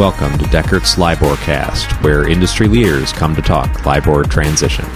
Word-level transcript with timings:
Welcome 0.00 0.38
to 0.38 0.46
Dechert's 0.46 0.96
LIBOR 0.96 1.36
Cast, 1.36 1.92
where 2.02 2.26
industry 2.26 2.68
leaders 2.68 3.12
come 3.12 3.36
to 3.36 3.42
talk 3.42 3.84
LIBOR 3.84 4.24
transition. 4.24 4.86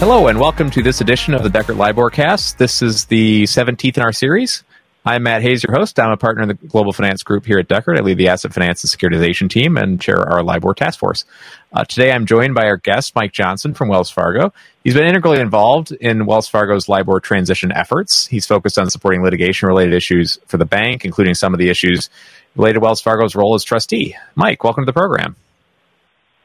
Hello, 0.00 0.26
and 0.26 0.40
welcome 0.40 0.68
to 0.70 0.82
this 0.82 1.00
edition 1.00 1.32
of 1.32 1.44
the 1.44 1.48
Deckert 1.48 1.76
LIBOR 1.76 2.10
Cast. 2.10 2.58
This 2.58 2.82
is 2.82 3.04
the 3.04 3.44
17th 3.44 3.98
in 3.98 4.02
our 4.02 4.12
series. 4.12 4.64
I'm 5.06 5.24
Matt 5.24 5.42
Hayes, 5.42 5.62
your 5.62 5.76
host. 5.76 6.00
I'm 6.00 6.12
a 6.12 6.16
partner 6.16 6.44
in 6.44 6.48
the 6.48 6.54
Global 6.54 6.94
Finance 6.94 7.22
Group 7.22 7.44
here 7.44 7.58
at 7.58 7.68
Dechert. 7.68 7.98
I 7.98 8.00
lead 8.00 8.16
the 8.16 8.28
Asset 8.28 8.54
Finance 8.54 8.84
and 8.84 8.90
Securitization 8.90 9.50
team 9.50 9.76
and 9.76 10.00
chair 10.00 10.16
our 10.16 10.42
LIBOR 10.42 10.72
task 10.72 10.98
force. 10.98 11.26
Uh, 11.74 11.84
today, 11.84 12.10
I'm 12.10 12.24
joined 12.24 12.54
by 12.54 12.64
our 12.64 12.78
guest, 12.78 13.14
Mike 13.14 13.32
Johnson 13.32 13.74
from 13.74 13.90
Wells 13.90 14.10
Fargo. 14.10 14.54
He's 14.82 14.94
been 14.94 15.06
integrally 15.06 15.40
involved 15.40 15.92
in 15.92 16.24
Wells 16.24 16.48
Fargo's 16.48 16.88
LIBOR 16.88 17.20
transition 17.20 17.70
efforts. 17.70 18.26
He's 18.28 18.46
focused 18.46 18.78
on 18.78 18.88
supporting 18.88 19.22
litigation 19.22 19.68
related 19.68 19.92
issues 19.92 20.38
for 20.46 20.56
the 20.56 20.64
bank, 20.64 21.04
including 21.04 21.34
some 21.34 21.52
of 21.52 21.58
the 21.58 21.68
issues 21.68 22.08
related 22.56 22.74
to 22.74 22.80
Wells 22.80 23.02
Fargo's 23.02 23.34
role 23.34 23.54
as 23.54 23.62
trustee. 23.62 24.16
Mike, 24.36 24.64
welcome 24.64 24.84
to 24.84 24.86
the 24.86 24.94
program. 24.94 25.36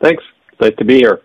Thanks. 0.01 0.23
Nice 0.59 0.75
to 0.79 0.83
be 0.83 0.97
here. 0.97 1.21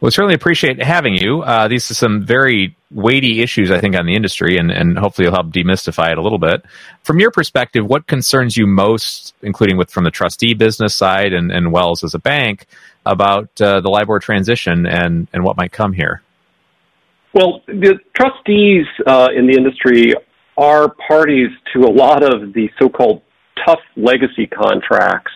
Well, 0.00 0.10
certainly 0.10 0.34
appreciate 0.34 0.82
having 0.82 1.14
you. 1.14 1.42
Uh, 1.42 1.68
these 1.68 1.90
are 1.90 1.94
some 1.94 2.24
very 2.24 2.76
weighty 2.90 3.42
issues, 3.42 3.70
I 3.70 3.80
think, 3.80 3.96
on 3.96 4.06
the 4.06 4.14
industry, 4.14 4.56
and, 4.56 4.70
and 4.70 4.98
hopefully 4.98 5.26
you'll 5.26 5.34
help 5.34 5.52
demystify 5.52 6.10
it 6.12 6.18
a 6.18 6.22
little 6.22 6.38
bit. 6.38 6.64
From 7.02 7.20
your 7.20 7.30
perspective, 7.30 7.86
what 7.86 8.06
concerns 8.06 8.56
you 8.56 8.66
most, 8.66 9.34
including 9.42 9.76
with 9.76 9.90
from 9.90 10.04
the 10.04 10.10
trustee 10.10 10.54
business 10.54 10.94
side 10.94 11.32
and, 11.32 11.50
and 11.50 11.72
Wells 11.72 12.02
as 12.02 12.14
a 12.14 12.18
bank, 12.18 12.66
about 13.04 13.48
uh, 13.60 13.80
the 13.80 13.88
LIBOR 13.88 14.18
transition 14.20 14.86
and, 14.86 15.28
and 15.32 15.44
what 15.44 15.56
might 15.56 15.72
come 15.72 15.92
here? 15.92 16.22
Well, 17.34 17.62
the 17.66 17.98
trustees 18.14 18.86
uh, 19.06 19.28
in 19.36 19.46
the 19.46 19.54
industry 19.54 20.14
are 20.56 20.94
parties 21.06 21.48
to 21.72 21.80
a 21.82 21.92
lot 21.92 22.22
of 22.22 22.52
the 22.52 22.68
so-called 22.78 23.22
tough 23.64 23.80
legacy 23.96 24.46
contracts. 24.46 25.32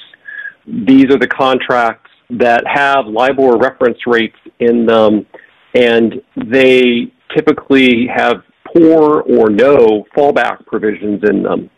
These 0.66 1.06
are 1.10 1.18
the 1.18 1.28
contracts 1.28 2.10
that 2.38 2.62
have 2.66 3.06
LIBOR 3.06 3.58
reference 3.58 3.98
rates 4.06 4.36
in 4.60 4.86
them, 4.86 5.26
and 5.74 6.20
they 6.50 7.12
typically 7.34 8.06
have 8.14 8.42
poor 8.74 9.20
or 9.20 9.50
no 9.50 10.04
fallback 10.16 10.64
provisions 10.66 11.22
in 11.28 11.42
them. 11.42 11.70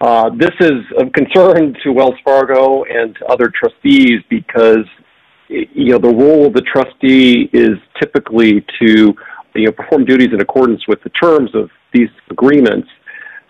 Uh, 0.00 0.30
this 0.36 0.50
is 0.60 0.82
of 0.98 1.12
concern 1.12 1.74
to 1.82 1.92
Wells 1.92 2.14
Fargo 2.24 2.84
and 2.84 3.14
to 3.16 3.26
other 3.26 3.50
trustees 3.58 4.20
because 4.28 4.84
you 5.48 5.92
know 5.92 5.98
the 5.98 6.08
role 6.08 6.46
of 6.46 6.52
the 6.52 6.62
trustee 6.62 7.48
is 7.52 7.78
typically 8.00 8.64
to 8.80 9.14
you 9.54 9.64
know 9.64 9.72
perform 9.72 10.04
duties 10.04 10.28
in 10.32 10.40
accordance 10.40 10.86
with 10.88 11.02
the 11.02 11.10
terms 11.10 11.50
of 11.54 11.70
these 11.94 12.08
agreements 12.30 12.88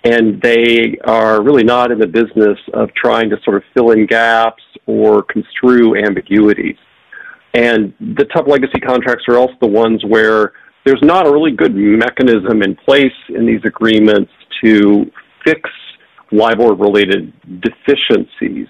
and 0.06 0.40
they 0.40 0.96
are 1.04 1.42
really 1.42 1.64
not 1.64 1.90
in 1.90 1.98
the 1.98 2.06
business 2.06 2.58
of 2.74 2.94
trying 2.94 3.28
to 3.28 3.36
sort 3.44 3.56
of 3.56 3.64
fill 3.74 3.90
in 3.90 4.06
gaps 4.06 4.62
or 4.86 5.24
construe 5.24 5.96
ambiguities. 5.96 6.76
And 7.54 7.92
the 7.98 8.24
tough 8.32 8.46
legacy 8.46 8.78
contracts 8.78 9.24
are 9.28 9.36
also 9.36 9.54
the 9.60 9.66
ones 9.66 10.04
where 10.06 10.52
there's 10.84 11.02
not 11.02 11.26
a 11.26 11.32
really 11.32 11.50
good 11.50 11.74
mechanism 11.74 12.62
in 12.62 12.76
place 12.76 13.18
in 13.30 13.46
these 13.46 13.60
agreements 13.64 14.30
to 14.62 15.10
fix 15.44 15.68
LIBOR 16.30 16.74
related 16.74 17.32
deficiencies. 17.60 18.68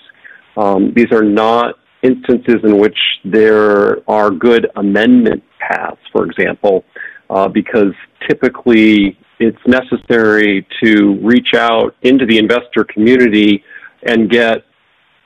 Um, 0.57 0.95
these 0.97 1.13
are 1.13 1.23
not 1.23 1.75
instances 2.03 2.63
in 2.65 2.79
which 2.79 2.99
there 3.27 3.99
are 4.09 4.31
good 4.31 4.69
amendment 4.77 5.43
paths, 5.59 6.01
for 6.13 6.25
example, 6.25 6.85
uh, 7.29 7.49
because 7.49 7.93
typically 8.27 9.19
it's 9.39 9.59
necessary 9.67 10.67
to 10.83 11.19
reach 11.23 11.55
out 11.55 11.95
into 12.03 12.27
the 12.27 12.39
investor 12.39 12.85
community 12.85 13.63
and 14.03 14.31
get 14.31 14.65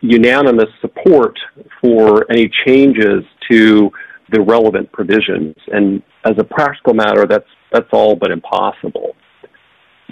unanimous 0.01 0.69
support 0.81 1.39
for 1.81 2.31
any 2.31 2.51
changes 2.67 3.23
to 3.51 3.91
the 4.31 4.41
relevant 4.41 4.91
provisions. 4.93 5.55
And 5.73 6.03
as 6.25 6.35
a 6.39 6.45
practical 6.45 6.95
matter, 6.95 7.27
that's 7.27 7.49
that's 7.73 7.89
all 7.93 8.17
but 8.17 8.31
impossible. 8.31 9.15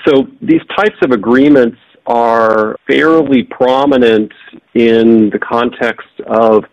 So 0.06 0.28
these 0.40 0.60
types 0.76 0.96
of 1.02 1.10
agreements 1.10 1.78
are 2.06 2.76
fairly 2.86 3.42
prominent 3.42 4.32
in 4.74 5.30
the 5.30 5.38
context 5.38 6.08
of 6.26 6.64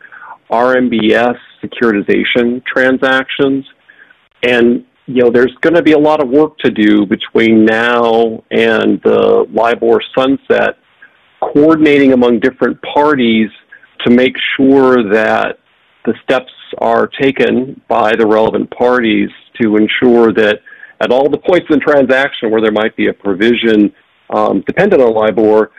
RMBS 0.52 1.38
securitization 1.64 2.64
transactions. 2.66 3.66
And 4.44 4.86
you 5.08 5.24
know, 5.24 5.30
there's 5.30 5.54
going 5.62 5.76
to 5.76 5.84
be 5.84 5.92
a 5.92 6.00
lot 6.00 6.22
of 6.22 6.30
work 6.30 6.58
to 6.60 6.72
do 6.72 7.06
between 7.06 7.66
now 7.66 8.44
and 8.52 9.00
the 9.04 9.46
LIBOR 9.54 10.02
sunset, 10.18 10.78
coordinating 11.42 12.14
among 12.14 12.40
different 12.40 12.82
parties 12.82 13.50
to 14.04 14.10
make 14.10 14.36
sure 14.58 15.04
that 15.12 15.60
the 16.06 16.14
steps 16.24 16.52
are 16.80 17.08
taken 17.08 17.80
by 17.88 18.16
the 18.16 18.26
relevant 18.26 18.70
parties 18.72 19.30
to 19.62 19.78
ensure 19.78 20.34
that 20.34 20.60
at 21.02 21.12
all 21.12 21.30
the 21.30 21.38
points 21.38 21.68
in 21.70 21.80
the 21.80 21.86
transaction 21.86 22.52
where 22.52 22.62
there 22.62 22.72
might 22.72 22.96
be 22.96 23.08
a 23.08 23.14
provision 23.14 23.94
um, 24.34 24.64
dependent 24.66 25.02
on 25.02 25.14
LIBOR, 25.14 25.72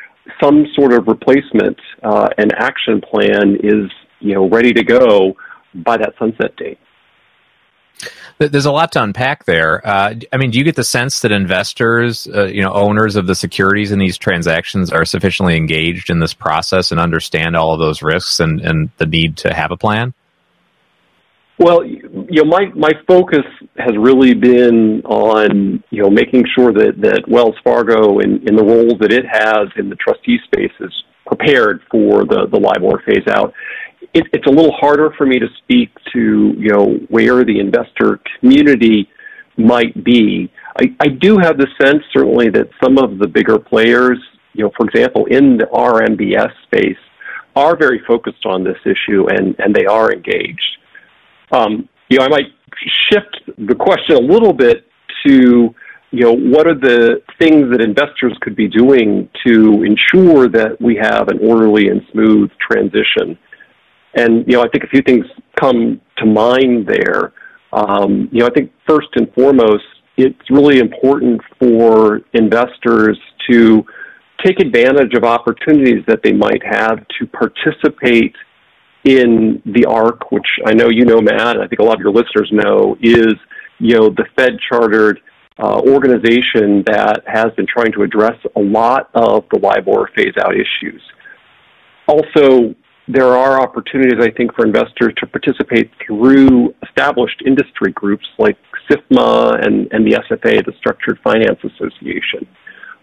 some 0.43 0.67
sort 0.75 0.93
of 0.93 1.07
replacement 1.07 1.79
uh, 2.03 2.29
and 2.39 2.53
action 2.55 3.01
plan 3.01 3.57
is 3.63 3.91
you 4.21 4.35
know 4.35 4.49
ready 4.49 4.73
to 4.73 4.85
go 4.85 5.37
by 5.75 5.97
that 5.97 6.15
sunset 6.19 6.57
date. 6.57 6.79
There's 8.39 8.67
a 8.67 8.73
lot 8.73 8.93
to 8.93 9.03
unpack 9.03 9.47
there. 9.47 9.87
Uh, 9.87 10.15
I 10.31 10.37
mean, 10.37 10.51
do 10.51 10.59
you 10.59 10.65
get 10.65 10.77
the 10.77 10.85
sense 10.85 11.21
that 11.21 11.33
investors, 11.33 12.29
uh, 12.35 12.45
you 12.45 12.61
know, 12.61 12.73
owners 12.73 13.17
of 13.17 13.27
the 13.27 13.35
securities 13.35 13.93
in 13.93 13.99
these 13.99 14.19
transactions 14.19 14.93
are 14.93 15.07
sufficiently 15.07 15.57
engaged 15.57 16.11
in 16.11 16.19
this 16.19 16.35
process 16.35 16.91
and 16.91 17.01
understand 17.01 17.57
all 17.57 17.73
of 17.73 17.79
those 17.79 18.03
risks 18.03 18.39
and, 18.39 18.61
and 18.61 18.91
the 18.99 19.07
need 19.07 19.39
to 19.39 19.55
have 19.55 19.71
a 19.71 19.77
plan? 19.77 20.13
Well, 21.59 21.83
you 21.85 22.27
know, 22.31 22.45
my 22.45 22.67
my 22.75 22.93
focus 23.09 23.45
has 23.79 23.97
really 23.97 24.35
been 24.35 25.01
on 25.07 25.83
you 25.89 26.03
know 26.03 26.11
making 26.11 26.45
sure 26.55 26.71
that 26.75 27.01
that 27.01 27.25
Wells 27.27 27.57
Fargo, 27.65 28.19
in 28.19 28.47
in 28.47 28.57
the 28.57 28.63
role 28.65 28.95
that 28.99 29.11
it 29.11 29.25
has 29.25 29.69
in 29.77 29.89
the 29.89 29.97
trustee 29.97 30.39
space, 30.45 30.73
is 30.81 30.93
prepared 31.27 31.81
for 31.91 32.27
the 32.27 32.47
the 32.51 32.59
LIBOR 32.59 33.03
phase 33.07 33.27
out 33.31 33.55
it, 34.15 34.25
it's 34.33 34.47
a 34.47 34.51
little 34.51 34.73
harder 34.73 35.13
for 35.17 35.27
me 35.27 35.39
to 35.39 35.47
speak 35.63 35.91
to 36.13 36.55
you 36.59 36.69
know 36.69 36.99
where 37.09 37.45
the 37.45 37.59
investor 37.59 38.21
community 38.39 39.09
might 39.57 40.05
be. 40.05 40.51
I, 40.79 40.95
I 41.01 41.09
do 41.09 41.39
have 41.39 41.57
the 41.57 41.67
sense 41.81 42.03
certainly 42.13 42.51
that 42.51 42.69
some 42.83 42.99
of 42.99 43.19
the 43.19 43.27
bigger 43.27 43.59
players, 43.59 44.19
you 44.53 44.65
know, 44.65 44.71
for 44.77 44.87
example, 44.87 45.25
in 45.27 45.57
the 45.57 45.65
RMBS 45.65 46.53
space, 46.65 46.99
are 47.55 47.77
very 47.77 48.03
focused 48.07 48.45
on 48.45 48.65
this 48.65 48.79
issue 48.85 49.27
and 49.29 49.55
and 49.59 49.75
they 49.75 49.87
are 49.87 50.13
engaged. 50.13 50.79
Um, 51.53 51.89
you 52.09 52.19
know, 52.19 52.25
I 52.25 52.29
might 52.29 52.53
shift 53.11 53.41
the 53.59 53.75
question 53.75 54.17
a 54.17 54.21
little 54.21 54.53
bit 54.53 54.87
to 55.27 55.75
you 56.13 56.23
know, 56.23 56.33
what 56.33 56.67
are 56.67 56.75
the 56.75 57.21
things 57.39 57.71
that 57.71 57.81
investors 57.81 58.37
could 58.41 58.55
be 58.57 58.69
doing 58.69 59.29
to 59.45 59.83
ensure 59.83 60.49
that 60.49 60.81
we 60.81 60.97
have 60.97 61.29
an 61.29 61.39
orderly 61.43 61.89
and 61.89 62.01
smooth 62.13 62.51
transition? 62.59 63.37
And, 64.17 64.45
you 64.47 64.57
know, 64.57 64.63
I 64.63 64.69
think 64.69 64.85
a 64.85 64.89
few 64.89 65.03
things 65.03 65.27
come 65.61 66.01
to 66.19 66.27
mind 66.27 66.87
there. 66.87 67.33
Um, 67.73 68.29
you 68.33 68.41
know, 68.41 68.47
I 68.47 68.51
think 68.51 68.73
first 68.89 69.09
and 69.15 69.33
foremost, 69.35 69.85
it's 70.17 70.51
really 70.51 70.79
important 70.79 71.43
for 71.61 72.23
investors 72.33 73.19
to 73.51 73.85
take 74.45 74.59
advantage 74.61 75.15
of 75.15 75.25
opportunities 75.25 76.03
that 76.07 76.21
they 76.23 76.33
might 76.33 76.63
have 76.65 76.99
to 77.19 77.27
participate 77.27 78.35
in 79.05 79.63
the 79.67 79.85
ARC, 79.87 80.33
which 80.33 80.47
I 80.67 80.73
know 80.73 80.89
you 80.89 81.05
know, 81.05 81.21
Matt, 81.21 81.57
and 81.57 81.63
I 81.63 81.69
think 81.69 81.81
a 81.81 81.85
lot 81.85 81.95
of 81.95 82.01
your 82.01 82.13
listeners 82.13 82.49
know, 82.51 82.97
is 83.01 83.35
you 83.79 83.97
know 83.97 84.09
the 84.09 84.25
Fed 84.37 84.59
chartered 84.69 85.21
uh, 85.59 85.81
organization 85.81 86.83
that 86.87 87.23
has 87.27 87.47
been 87.57 87.67
trying 87.67 87.93
to 87.93 88.03
address 88.03 88.37
a 88.57 88.61
lot 88.61 89.11
of 89.15 89.45
the 89.53 89.59
LIBOR 89.59 90.11
phase 90.17 90.35
out 90.41 90.55
issues. 90.55 91.03
Also, 92.09 92.75
there 93.09 93.37
are 93.37 93.61
opportunities, 93.61 94.21
I 94.21 94.31
think, 94.31 94.55
for 94.55 94.67
investors 94.67 95.15
to 95.19 95.27
participate 95.27 95.91
through 96.05 96.75
established 96.83 97.43
industry 97.47 97.93
groups 97.93 98.27
like 98.39 98.57
SIFMA 98.91 99.65
and, 99.65 99.89
and 99.93 100.05
the 100.05 100.21
SFA, 100.29 100.65
the 100.65 100.73
Structured 100.79 101.19
Finance 101.23 101.59
Association. 101.63 102.47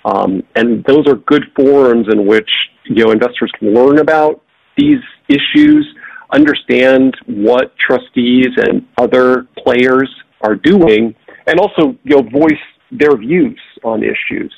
Um, 0.06 0.44
and 0.56 0.84
those 0.86 1.08
are 1.08 1.16
good 1.16 1.46
forums 1.56 2.08
in 2.12 2.26
which 2.28 2.50
you 2.86 3.06
know 3.06 3.12
investors 3.12 3.52
can 3.58 3.74
learn 3.74 4.00
about 4.00 4.42
these 4.78 5.00
issues, 5.30 5.88
understand 6.34 7.16
what 7.26 7.74
trustees 7.78 8.50
and 8.58 8.86
other 8.98 9.48
players 9.58 10.10
are 10.42 10.56
doing, 10.56 11.16
and 11.48 11.60
also 11.60 11.98
you 12.04 12.18
know 12.18 12.22
voice 12.22 12.52
their 12.92 13.16
views 13.16 13.60
on 13.86 14.04
issues. 14.04 14.54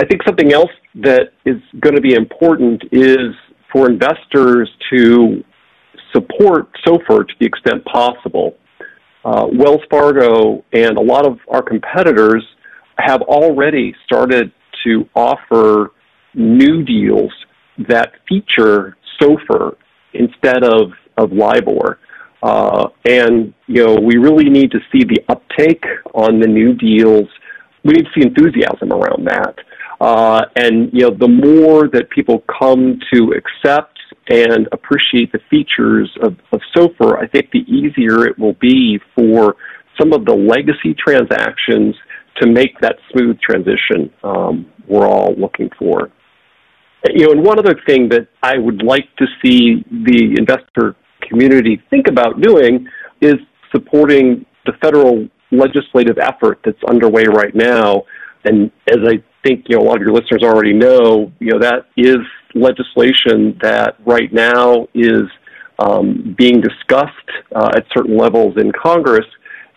I 0.00 0.04
think 0.06 0.22
something 0.24 0.52
else 0.52 0.70
that 0.94 1.32
is 1.44 1.56
going 1.80 1.96
to 1.96 2.00
be 2.00 2.14
important 2.14 2.84
is 2.92 3.34
for 3.72 3.88
investors 3.90 4.70
to 4.92 5.42
support 6.12 6.68
SOFR 6.86 7.26
to 7.26 7.34
the 7.40 7.46
extent 7.46 7.84
possible. 7.84 8.56
Uh, 9.24 9.46
Wells 9.52 9.82
Fargo 9.90 10.64
and 10.72 10.96
a 10.96 11.02
lot 11.02 11.26
of 11.26 11.38
our 11.48 11.62
competitors 11.62 12.44
have 12.98 13.20
already 13.22 13.94
started 14.04 14.52
to 14.84 15.08
offer 15.14 15.92
new 16.34 16.82
deals 16.84 17.32
that 17.88 18.12
feature 18.28 18.96
SOFR 19.20 19.76
instead 20.14 20.64
of, 20.64 20.92
of 21.16 21.32
LIBOR. 21.32 21.98
Uh, 22.42 22.88
and, 23.04 23.52
you 23.66 23.84
know, 23.84 23.96
we 23.96 24.16
really 24.16 24.48
need 24.48 24.70
to 24.70 24.78
see 24.92 25.04
the 25.04 25.20
uptake 25.28 25.84
on 26.14 26.38
the 26.40 26.46
new 26.46 26.72
deals. 26.74 27.28
We 27.84 27.94
need 27.94 28.04
to 28.04 28.10
see 28.14 28.26
enthusiasm 28.26 28.92
around 28.92 29.26
that. 29.26 29.56
Uh, 30.00 30.42
and, 30.56 30.90
you 30.92 31.02
know, 31.02 31.10
the 31.10 31.28
more 31.28 31.88
that 31.88 32.08
people 32.10 32.44
come 32.58 33.00
to 33.12 33.32
accept 33.32 33.98
and 34.30 34.68
appreciate 34.72 35.32
the 35.32 35.40
features 35.50 36.10
of, 36.22 36.36
of 36.52 36.60
SOFR, 36.76 37.18
I 37.20 37.26
think 37.26 37.50
the 37.50 37.64
easier 37.70 38.26
it 38.26 38.38
will 38.38 38.54
be 38.54 39.00
for 39.14 39.56
some 39.98 40.12
of 40.12 40.24
the 40.24 40.34
legacy 40.34 40.94
transactions 40.94 41.96
to 42.40 42.48
make 42.48 42.78
that 42.80 42.96
smooth 43.10 43.38
transition 43.40 44.10
um, 44.22 44.70
we're 44.86 45.06
all 45.06 45.34
looking 45.36 45.70
for. 45.78 46.10
You 47.12 47.26
know, 47.26 47.32
and 47.32 47.44
one 47.44 47.58
other 47.58 47.76
thing 47.86 48.08
that 48.10 48.28
I 48.42 48.58
would 48.58 48.82
like 48.82 49.08
to 49.16 49.26
see 49.42 49.84
the 49.90 50.36
investor 50.38 50.96
community 51.28 51.82
think 51.90 52.08
about 52.08 52.40
doing 52.40 52.86
is 53.20 53.36
supporting 53.72 54.46
the 54.66 54.72
federal 54.82 55.28
legislative 55.50 56.18
effort 56.18 56.60
that's 56.64 56.82
underway 56.88 57.24
right 57.24 57.54
now. 57.54 58.02
And 58.44 58.70
as 58.88 58.98
I 59.04 59.22
think 59.44 59.66
you 59.68 59.76
know 59.76 59.82
a 59.82 59.86
lot 59.86 59.96
of 59.96 60.02
your 60.02 60.12
listeners 60.12 60.42
already 60.42 60.72
know, 60.72 61.32
you 61.38 61.52
know 61.52 61.58
that 61.58 61.86
is 61.96 62.18
legislation 62.54 63.58
that 63.62 63.96
right 64.06 64.32
now 64.32 64.86
is 64.94 65.22
um, 65.78 66.34
being 66.36 66.60
discussed 66.60 67.12
uh, 67.54 67.70
at 67.76 67.84
certain 67.96 68.16
levels 68.16 68.56
in 68.56 68.72
Congress 68.72 69.26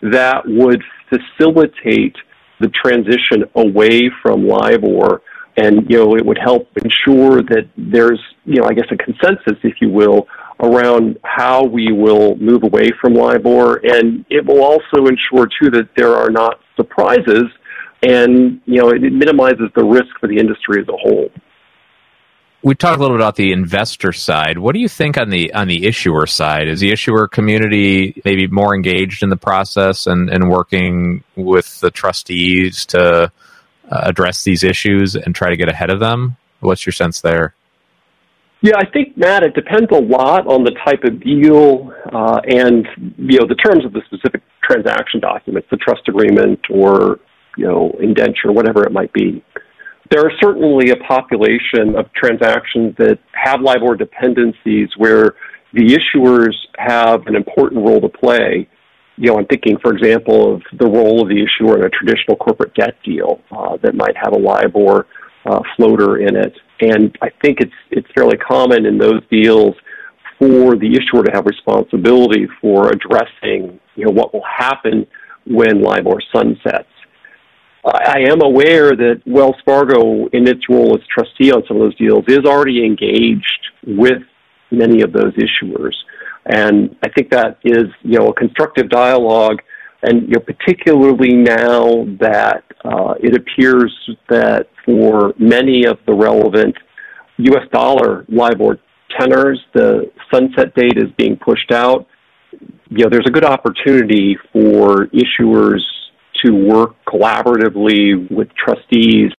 that 0.00 0.42
would 0.46 0.82
facilitate 1.08 2.16
the 2.60 2.68
transition 2.68 3.44
away 3.54 4.10
from 4.22 4.46
LIBOR 4.46 5.22
and 5.56 5.88
you 5.88 5.98
know 5.98 6.16
it 6.16 6.24
would 6.24 6.38
help 6.38 6.68
ensure 6.76 7.42
that 7.42 7.68
there's 7.76 8.20
you 8.44 8.56
know 8.56 8.66
I 8.66 8.72
guess 8.72 8.86
a 8.90 8.96
consensus, 8.96 9.58
if 9.62 9.74
you 9.80 9.90
will, 9.90 10.26
around 10.60 11.18
how 11.24 11.64
we 11.64 11.92
will 11.92 12.36
move 12.36 12.62
away 12.62 12.88
from 13.00 13.14
LIBOR, 13.14 13.80
and 13.84 14.24
it 14.30 14.44
will 14.46 14.62
also 14.62 15.06
ensure 15.06 15.48
too 15.60 15.70
that 15.70 15.88
there 15.96 16.14
are 16.14 16.30
not 16.30 16.60
surprises, 16.76 17.44
and 18.02 18.60
you 18.66 18.80
know 18.80 18.90
it 18.90 19.00
minimizes 19.00 19.70
the 19.74 19.84
risk 19.84 20.08
for 20.20 20.28
the 20.28 20.38
industry 20.38 20.80
as 20.80 20.88
a 20.88 20.96
whole. 20.96 21.30
We 22.64 22.76
talked 22.76 22.98
a 22.98 23.00
little 23.00 23.16
bit 23.16 23.22
about 23.22 23.34
the 23.34 23.50
investor 23.50 24.12
side. 24.12 24.56
What 24.56 24.74
do 24.74 24.80
you 24.80 24.88
think 24.88 25.18
on 25.18 25.30
the 25.30 25.52
on 25.52 25.66
the 25.68 25.86
issuer 25.86 26.26
side? 26.26 26.68
Is 26.68 26.80
the 26.80 26.92
issuer 26.92 27.26
community 27.26 28.20
maybe 28.24 28.46
more 28.46 28.74
engaged 28.74 29.22
in 29.22 29.30
the 29.30 29.36
process 29.36 30.06
and, 30.06 30.30
and 30.30 30.48
working 30.48 31.24
with 31.34 31.80
the 31.80 31.90
trustees 31.90 32.86
to 32.86 33.24
uh, 33.24 33.28
address 33.90 34.44
these 34.44 34.62
issues 34.62 35.16
and 35.16 35.34
try 35.34 35.50
to 35.50 35.56
get 35.56 35.68
ahead 35.68 35.90
of 35.90 35.98
them? 35.98 36.36
What's 36.60 36.86
your 36.86 36.92
sense 36.92 37.20
there? 37.20 37.54
Yeah, 38.60 38.76
I 38.76 38.86
think 38.86 39.16
Matt, 39.16 39.42
it 39.42 39.54
depends 39.54 39.90
a 39.90 40.00
lot 40.00 40.46
on 40.46 40.62
the 40.62 40.70
type 40.86 41.02
of 41.02 41.20
deal 41.20 41.92
uh, 42.12 42.40
and 42.46 42.86
you 43.18 43.40
know 43.40 43.46
the 43.46 43.56
terms 43.56 43.84
of 43.84 43.92
the 43.92 44.02
specific 44.06 44.40
transaction 44.62 45.18
documents, 45.18 45.66
the 45.68 45.78
trust 45.78 46.08
agreement 46.08 46.60
or 46.70 47.18
you 47.56 47.66
know 47.66 47.94
indenture, 48.00 48.52
whatever 48.52 48.84
it 48.84 48.92
might 48.92 49.12
be. 49.12 49.42
There 50.10 50.24
are 50.24 50.32
certainly 50.42 50.90
a 50.90 50.96
population 50.96 51.96
of 51.96 52.12
transactions 52.12 52.94
that 52.98 53.18
have 53.32 53.60
LIBOR 53.62 53.96
dependencies 53.96 54.88
where 54.96 55.36
the 55.72 55.98
issuers 55.98 56.54
have 56.76 57.26
an 57.26 57.34
important 57.34 57.86
role 57.86 58.00
to 58.00 58.08
play 58.08 58.68
you 59.16 59.28
know, 59.28 59.38
I'm 59.38 59.46
thinking, 59.46 59.76
for 59.82 59.94
example, 59.94 60.54
of 60.54 60.62
the 60.78 60.86
role 60.86 61.22
of 61.22 61.28
the 61.28 61.44
issuer 61.44 61.78
in 61.78 61.84
a 61.84 61.90
traditional 61.90 62.36
corporate 62.36 62.74
debt 62.74 62.96
deal 63.04 63.40
uh, 63.50 63.76
that 63.82 63.94
might 63.94 64.16
have 64.16 64.32
a 64.32 64.38
LIBOR 64.38 65.06
uh, 65.44 65.60
floater 65.76 66.18
in 66.18 66.36
it. 66.36 66.54
And 66.80 67.16
I 67.20 67.28
think 67.42 67.58
it's 67.60 67.72
it's 67.90 68.08
fairly 68.14 68.36
common 68.36 68.86
in 68.86 68.98
those 68.98 69.20
deals 69.30 69.74
for 70.38 70.76
the 70.76 70.90
issuer 70.90 71.22
to 71.24 71.30
have 71.32 71.46
responsibility 71.46 72.48
for 72.60 72.90
addressing, 72.90 73.78
you 73.94 74.06
know, 74.06 74.10
what 74.10 74.32
will 74.32 74.44
happen 74.44 75.06
when 75.46 75.82
LIBOR 75.82 76.20
sunsets. 76.34 76.88
I 77.84 78.20
am 78.28 78.42
aware 78.42 78.90
that 78.90 79.22
Wells 79.26 79.56
Fargo, 79.64 80.26
in 80.28 80.46
its 80.46 80.68
role 80.68 80.94
as 80.94 81.00
trustee 81.08 81.50
on 81.50 81.64
some 81.66 81.78
of 81.78 81.82
those 81.82 81.96
deals, 81.96 82.24
is 82.28 82.44
already 82.44 82.84
engaged 82.84 83.68
with 83.86 84.22
many 84.70 85.02
of 85.02 85.12
those 85.12 85.32
issuers. 85.34 85.94
And 86.46 86.96
I 87.02 87.08
think 87.08 87.30
that 87.30 87.58
is, 87.64 87.86
you 88.02 88.18
know, 88.18 88.28
a 88.28 88.34
constructive 88.34 88.88
dialogue. 88.88 89.58
And, 90.02 90.22
you 90.22 90.34
know, 90.34 90.40
particularly 90.40 91.34
now 91.34 92.04
that 92.20 92.64
uh, 92.84 93.14
it 93.20 93.36
appears 93.36 93.92
that 94.28 94.68
for 94.84 95.32
many 95.38 95.84
of 95.84 95.98
the 96.06 96.14
relevant 96.14 96.76
U.S. 97.38 97.68
dollar 97.72 98.24
LIBOR 98.28 98.78
tenors, 99.18 99.60
the 99.74 100.10
sunset 100.32 100.74
date 100.74 100.96
is 100.96 101.10
being 101.16 101.36
pushed 101.36 101.72
out. 101.72 102.06
You 102.90 103.04
know, 103.04 103.08
there's 103.10 103.26
a 103.26 103.30
good 103.30 103.44
opportunity 103.44 104.36
for 104.52 105.06
issuers 105.08 105.80
to 106.44 106.52
work 106.52 106.94
collaboratively 107.06 108.30
with 108.30 108.48
trustees 108.54 109.30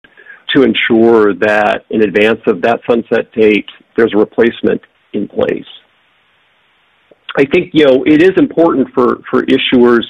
to 0.54 0.62
ensure 0.62 1.34
that 1.34 1.84
in 1.90 2.02
advance 2.02 2.40
of 2.46 2.62
that 2.62 2.80
sunset 2.88 3.32
date, 3.32 3.68
there's 3.96 4.12
a 4.14 4.18
replacement 4.18 4.80
in 5.12 5.28
place. 5.28 5.66
I 7.36 7.44
think 7.46 7.70
you 7.72 7.86
know 7.86 8.04
it 8.06 8.22
is 8.22 8.32
important 8.36 8.88
for 8.94 9.20
for 9.28 9.42
issuers 9.42 10.04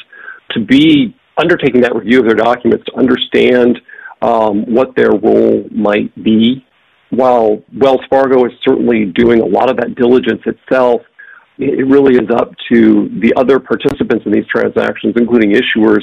to 0.51 0.61
be 0.61 1.17
undertaking 1.39 1.81
that 1.81 1.95
review 1.95 2.21
of 2.21 2.27
their 2.27 2.37
documents 2.37 2.85
to 2.87 2.97
understand 2.97 3.81
um, 4.23 4.65
what 4.67 4.95
their 4.95 5.11
role 5.11 5.67
might 5.71 6.15
be. 6.23 6.65
While 7.11 7.63
Wells 7.77 8.01
Fargo 8.11 8.45
is 8.45 8.53
certainly 8.63 9.07
doing 9.07 9.41
a 9.41 9.47
lot 9.47 9.71
of 9.71 9.77
that 9.79 9.95
diligence 9.95 10.43
itself, 10.47 11.03
it 11.59 11.87
really 11.87 12.15
is 12.15 12.29
up 12.31 12.51
to 12.73 13.09
the 13.21 13.33
other 13.37 13.61
participants 13.61 14.25
in 14.27 14.33
these 14.33 14.47
transactions, 14.47 15.15
including 15.17 15.53
issuers, 15.53 16.03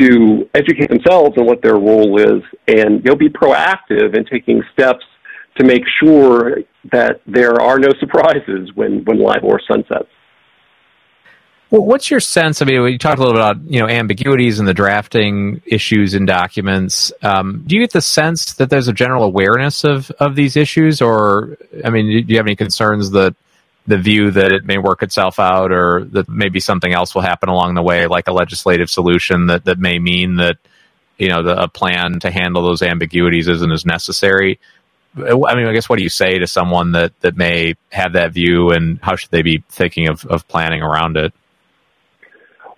to 0.00 0.48
educate 0.54 0.88
themselves 0.88 1.36
on 1.38 1.46
what 1.46 1.62
their 1.62 1.76
role 1.76 2.20
is 2.20 2.42
and 2.68 3.02
they'll 3.02 3.16
be 3.16 3.28
proactive 3.28 4.16
in 4.16 4.24
taking 4.24 4.62
steps 4.72 5.04
to 5.56 5.64
make 5.64 5.82
sure 6.02 6.58
that 6.92 7.20
there 7.26 7.60
are 7.60 7.78
no 7.78 7.88
surprises 8.00 8.70
when 8.74 9.04
when 9.04 9.18
LIBOR 9.18 9.60
sunsets. 9.70 10.08
Well, 11.70 11.82
what's 11.82 12.08
your 12.08 12.20
sense? 12.20 12.62
I 12.62 12.66
mean, 12.66 12.80
you 12.84 12.98
talked 12.98 13.18
a 13.18 13.22
little 13.22 13.34
bit 13.34 13.40
about 13.40 13.72
you 13.72 13.80
know 13.80 13.88
ambiguities 13.88 14.58
and 14.58 14.68
the 14.68 14.74
drafting 14.74 15.60
issues 15.66 16.14
in 16.14 16.24
documents. 16.26 17.12
Um, 17.22 17.64
do 17.66 17.74
you 17.74 17.82
get 17.82 17.92
the 17.92 18.00
sense 18.00 18.54
that 18.54 18.70
there's 18.70 18.88
a 18.88 18.92
general 18.92 19.24
awareness 19.24 19.84
of 19.84 20.10
of 20.12 20.36
these 20.36 20.56
issues, 20.56 21.00
or 21.02 21.56
I 21.84 21.90
mean, 21.90 22.06
do 22.26 22.32
you 22.32 22.36
have 22.36 22.46
any 22.46 22.56
concerns 22.56 23.10
that 23.10 23.34
the 23.86 23.98
view 23.98 24.30
that 24.30 24.52
it 24.52 24.64
may 24.64 24.78
work 24.78 25.02
itself 25.02 25.38
out, 25.38 25.70
or 25.70 26.04
that 26.12 26.28
maybe 26.28 26.60
something 26.60 26.92
else 26.92 27.14
will 27.14 27.22
happen 27.22 27.48
along 27.48 27.74
the 27.74 27.82
way, 27.82 28.06
like 28.06 28.28
a 28.28 28.32
legislative 28.32 28.88
solution 28.90 29.46
that 29.46 29.64
that 29.64 29.78
may 29.78 29.98
mean 29.98 30.36
that 30.36 30.56
you 31.18 31.28
know 31.28 31.42
the, 31.42 31.62
a 31.62 31.68
plan 31.68 32.18
to 32.20 32.30
handle 32.30 32.62
those 32.62 32.82
ambiguities 32.82 33.48
isn't 33.48 33.72
as 33.72 33.84
necessary? 33.84 34.58
I 35.16 35.54
mean, 35.54 35.66
I 35.66 35.72
guess 35.72 35.88
what 35.88 35.96
do 35.96 36.02
you 36.02 36.08
say 36.08 36.38
to 36.38 36.46
someone 36.46 36.92
that 36.92 37.18
that 37.20 37.36
may 37.36 37.74
have 37.92 38.14
that 38.14 38.32
view, 38.32 38.70
and 38.70 38.98
how 39.02 39.16
should 39.16 39.30
they 39.30 39.42
be 39.42 39.62
thinking 39.68 40.08
of 40.08 40.24
of 40.26 40.48
planning 40.48 40.82
around 40.82 41.16
it? 41.16 41.32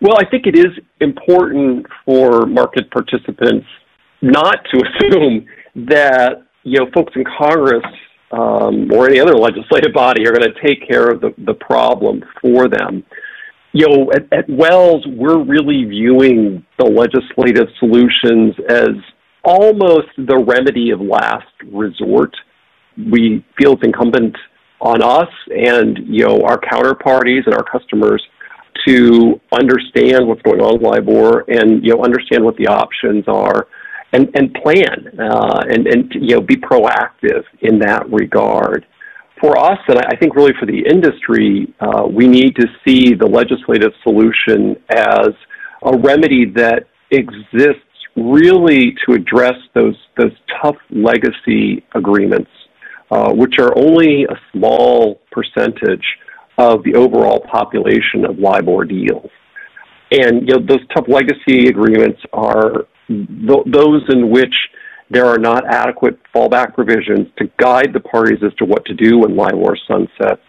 Well, 0.01 0.17
I 0.19 0.29
think 0.29 0.47
it 0.47 0.59
is 0.59 0.79
important 1.01 1.87
for 2.05 2.45
market 2.47 2.91
participants 2.91 3.67
not 4.21 4.57
to 4.73 4.83
assume 4.87 5.47
that 5.87 6.43
you 6.65 6.79
know 6.79 6.91
folks 6.95 7.15
in 7.17 7.25
Congress 7.39 7.85
um, 8.33 8.93
or 8.93 9.09
any 9.09 9.21
other 9.21 9.35
legislative 9.35 9.93
body 9.93 10.27
are 10.27 10.33
going 10.33 10.53
to 10.53 10.61
take 10.67 10.87
care 10.89 11.11
of 11.11 11.21
the, 11.21 11.35
the 11.39 11.55
problem 11.55 12.25
for 12.41 12.69
them. 12.69 13.05
You 13.73 13.89
know, 13.89 14.13
at, 14.13 14.33
at 14.33 14.49
Wells, 14.49 15.05
we're 15.07 15.43
really 15.43 15.85
viewing 15.85 16.65
the 16.79 16.87
legislative 16.87 17.69
solutions 17.79 18.55
as 18.69 18.91
almost 19.45 20.09
the 20.17 20.39
remedy 20.39 20.91
of 20.91 21.01
last 21.01 21.47
resort. 21.71 22.35
We 22.97 23.45
feel 23.59 23.75
it's 23.75 23.85
incumbent 23.85 24.37
on 24.81 25.03
us 25.03 25.29
and 25.49 25.99
you 26.07 26.27
know 26.27 26.43
our 26.43 26.59
counterparties 26.59 27.47
and 27.47 27.55
our 27.55 27.65
customers 27.65 28.23
to 28.87 29.41
understand 29.53 30.27
what's 30.27 30.43
going 30.43 30.61
on 30.61 30.75
with 30.75 30.83
LIBOR 30.83 31.45
and 31.49 31.83
you 31.83 31.95
know 31.95 32.05
understand 32.05 32.45
what 32.45 32.57
the 32.57 32.67
options 32.67 33.25
are 33.27 33.69
and 34.13 34.29
and 34.35 34.55
plan 34.55 35.19
uh, 35.19 35.61
and 35.69 35.87
and 35.87 36.13
you 36.15 36.37
know 36.37 36.41
be 36.41 36.57
proactive 36.57 37.45
in 37.63 37.79
that 37.81 38.11
regard. 38.11 38.87
For 39.41 39.59
us, 39.59 39.79
and 39.89 39.99
I 39.99 40.17
think 40.17 40.35
really 40.35 40.55
for 40.59 40.65
the 40.65 40.87
industry, 40.91 41.75
uh, 41.81 42.07
we 42.07 42.27
need 42.27 42.57
to 42.57 42.67
see 42.87 43.13
the 43.13 43.27
legislative 43.27 43.93
solution 44.03 44.77
as 44.89 45.29
a 45.83 45.97
remedy 45.99 46.47
that 46.55 46.85
exists 47.11 47.83
really 48.17 48.97
to 49.07 49.15
address 49.15 49.57
those 49.75 49.97
those 50.17 50.33
tough 50.63 50.77
legacy 50.91 51.85
agreements, 51.95 52.51
uh, 53.11 53.33
which 53.35 53.59
are 53.59 53.77
only 53.77 54.25
a 54.25 54.37
small 54.53 55.21
percentage 55.31 56.05
of 56.59 56.83
the 56.85 56.95
overall 56.95 57.41
population 57.41 58.25
of 58.27 58.39
LIBOR 58.39 58.87
deals. 58.87 59.31
And 60.11 60.49
you 60.49 60.55
know, 60.55 60.67
those 60.67 60.87
tough 60.95 61.07
legacy 61.09 61.69
agreements 61.69 62.21
are 62.33 62.87
th- 63.09 63.65
those 63.67 64.03
in 64.09 64.31
which 64.31 64.55
there 65.11 65.27
are 65.27 65.39
not 65.39 65.65
adequate 65.73 66.19
fallback 66.35 66.75
provisions 66.75 67.29
to 67.39 67.49
guide 67.59 67.93
the 67.93 68.01
parties 68.01 68.39
as 68.45 68.53
to 68.55 68.65
what 68.65 68.85
to 68.87 68.95
do 68.95 69.19
when 69.19 69.37
LIBOR 69.37 69.77
sunsets. 69.87 70.43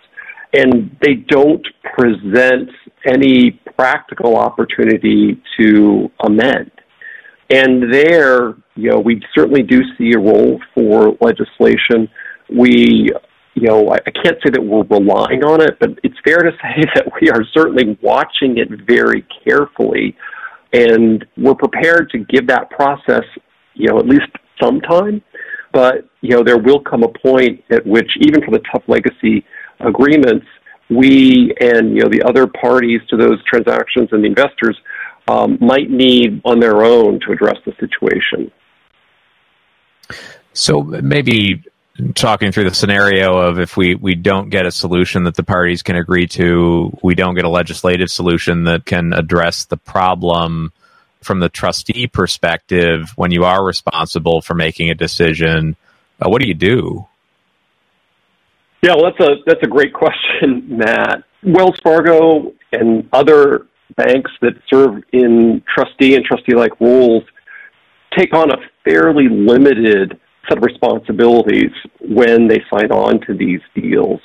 And 0.54 0.96
they 1.02 1.16
don't 1.16 1.66
present 1.84 2.70
any 3.06 3.52
practical 3.78 4.38
opportunity 4.38 5.42
to 5.60 6.10
amend. 6.26 6.72
And 7.50 7.94
there, 7.94 8.56
you 8.76 8.90
know, 8.90 9.00
we 9.00 9.22
certainly 9.36 9.64
do 9.64 9.82
see 9.98 10.12
a 10.14 10.20
role 10.20 10.60
for 10.74 11.16
legislation. 11.22 12.10
We, 12.50 13.10
you 13.54 13.68
know, 13.68 13.90
I 13.90 14.12
can't 14.12 14.38
say 14.44 14.50
that 14.52 14.62
we're 14.62 14.84
relying 14.84 15.44
on 15.44 15.62
it, 15.62 15.78
but 15.80 15.92
it's 16.04 16.18
fair 16.26 16.40
to 16.40 16.52
say 16.62 16.84
that 16.96 17.12
we 17.22 17.30
are 17.30 17.44
certainly 17.54 17.98
watching 18.02 18.58
it 18.58 18.70
very 18.86 19.26
carefully. 19.46 20.16
And 20.86 21.25
we're 21.43 21.55
prepared 21.55 22.10
to 22.12 22.17
give 22.34 22.46
that 22.48 22.69
process, 22.69 23.25
you 23.74 23.88
know, 23.88 23.98
at 23.98 24.05
least 24.05 24.31
some 24.62 24.79
time. 24.81 25.22
But, 25.74 25.96
you 26.22 26.31
know, 26.36 26.43
there 26.43 26.62
will 26.67 26.81
come 26.91 27.03
a 27.03 27.12
point 27.27 27.63
at 27.69 27.86
which, 27.86 28.12
even 28.25 28.39
for 28.46 28.51
the 28.51 28.62
tough 28.72 28.84
legacy 28.88 29.46
agreements, 29.79 30.46
we 30.89 31.53
and, 31.60 31.84
you 31.96 32.01
know, 32.03 32.10
the 32.10 32.24
other 32.29 32.46
parties 32.48 33.01
to 33.10 33.17
those 33.17 33.38
transactions 33.51 34.10
and 34.12 34.24
the 34.24 34.27
investors 34.27 34.77
um, 35.27 35.57
might 35.60 35.89
need 35.89 36.41
on 36.46 36.60
their 36.60 36.84
own 36.84 37.19
to 37.22 37.31
address 37.31 37.57
the 37.65 37.74
situation. 37.79 38.51
So 40.53 40.81
maybe 40.81 41.63
talking 42.16 42.51
through 42.51 42.66
the 42.66 42.75
scenario 42.75 43.38
of 43.38 43.60
if 43.60 43.77
we, 43.77 43.96
we 43.96 44.16
don't 44.16 44.50
get 44.50 44.66
a 44.66 44.72
solution 44.72 45.24
that 45.24 45.36
the 45.36 45.44
parties 45.44 45.82
can 45.82 45.96
agree 45.96 46.27
to, 46.27 46.96
we 47.01 47.16
don't 47.16 47.36
get 47.36 47.46
a 47.46 47.50
legislative 47.50 48.10
solution 48.10 48.66
that 48.66 48.86
can 48.86 49.13
address 49.13 49.66
the 49.66 49.77
problem 49.77 50.72
from 51.22 51.39
the 51.39 51.50
trustee 51.50 52.08
perspective 52.08 53.12
when 53.16 53.32
you 53.32 53.44
are 53.44 53.66
responsible 53.66 54.42
for 54.42 54.54
making 54.54 54.89
a 54.89 54.96
decision. 54.96 55.75
Uh, 56.20 56.30
what 56.30 56.42
do 56.42 56.48
you 56.48 56.54
do? 56.54 57.08
Yeah, 58.84 58.94
well, 58.96 59.12
that's 59.12 59.20
a 59.20 59.36
that's 59.46 59.63
a 59.63 59.68
great 59.68 59.94
question, 60.04 60.77
Matt. 60.77 61.24
Wells 61.44 61.80
Fargo 61.84 62.54
and 62.72 63.10
other 63.12 63.68
banks 63.96 64.32
that 64.42 64.54
serve 64.68 65.04
in 65.12 65.63
trustee 65.74 66.16
and 66.16 66.24
trustee-like 66.24 66.80
roles 66.80 67.24
take 68.18 68.34
on 68.34 68.51
a 68.51 68.58
fairly 68.84 69.27
limited 69.30 70.20
set 70.48 70.58
of 70.58 70.63
responsibilities 70.63 71.72
when 72.00 72.48
they 72.48 72.62
sign 72.72 72.92
on 72.92 73.20
to 73.27 73.34
these 73.34 73.62
deals. 73.75 74.20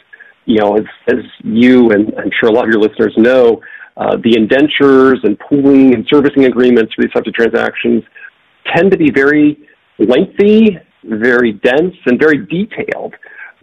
You 0.44 0.58
know, 0.58 0.76
as, 0.76 0.84
as 1.08 1.24
you 1.44 1.90
and 1.90 2.12
I'm 2.18 2.30
sure 2.40 2.48
a 2.48 2.52
lot 2.52 2.64
of 2.64 2.70
your 2.70 2.80
listeners 2.80 3.14
know, 3.16 3.60
uh, 3.96 4.16
the 4.16 4.36
indentures 4.36 5.20
and 5.22 5.38
pooling 5.38 5.94
and 5.94 6.06
servicing 6.12 6.46
agreements 6.46 6.94
for 6.94 7.02
these 7.02 7.12
types 7.12 7.28
of 7.28 7.34
transactions 7.34 8.02
tend 8.74 8.90
to 8.90 8.96
be 8.96 9.10
very 9.10 9.68
lengthy, 9.98 10.78
very 11.04 11.52
dense, 11.52 11.94
and 12.06 12.18
very 12.18 12.38
detailed. 12.46 13.14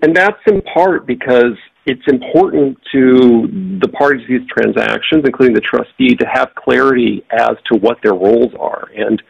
And 0.01 0.15
that's 0.15 0.39
in 0.47 0.61
part 0.61 1.05
because 1.05 1.57
it's 1.85 2.07
important 2.07 2.77
to 2.93 3.79
the 3.81 3.89
parties 3.89 4.25
to 4.27 4.39
these 4.39 4.47
transactions, 4.47 5.23
including 5.25 5.55
the 5.55 5.61
trustee, 5.61 6.15
to 6.15 6.25
have 6.31 6.53
clarity 6.55 7.25
as 7.31 7.57
to 7.71 7.79
what 7.79 7.97
their 8.03 8.13
roles 8.13 8.53
are. 8.59 8.87
And 8.95 9.21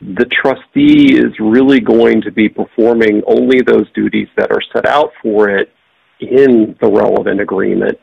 the 0.00 0.26
trustee 0.26 1.16
is 1.16 1.32
really 1.40 1.80
going 1.80 2.22
to 2.22 2.30
be 2.30 2.48
performing 2.48 3.22
only 3.26 3.60
those 3.62 3.90
duties 3.94 4.28
that 4.36 4.50
are 4.52 4.62
set 4.72 4.86
out 4.86 5.10
for 5.22 5.48
it 5.48 5.72
in 6.20 6.76
the 6.80 6.88
relevant 6.88 7.40
agreement. 7.40 7.98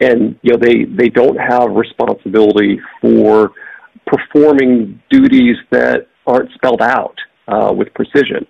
And 0.00 0.38
you 0.42 0.52
know 0.52 0.58
they, 0.58 0.84
they 0.84 1.08
don't 1.08 1.36
have 1.36 1.70
responsibility 1.70 2.78
for 3.00 3.52
performing 4.06 5.00
duties 5.10 5.56
that 5.70 6.08
aren't 6.26 6.52
spelled 6.52 6.82
out 6.82 7.16
uh, 7.48 7.72
with 7.72 7.88
precision. 7.94 8.46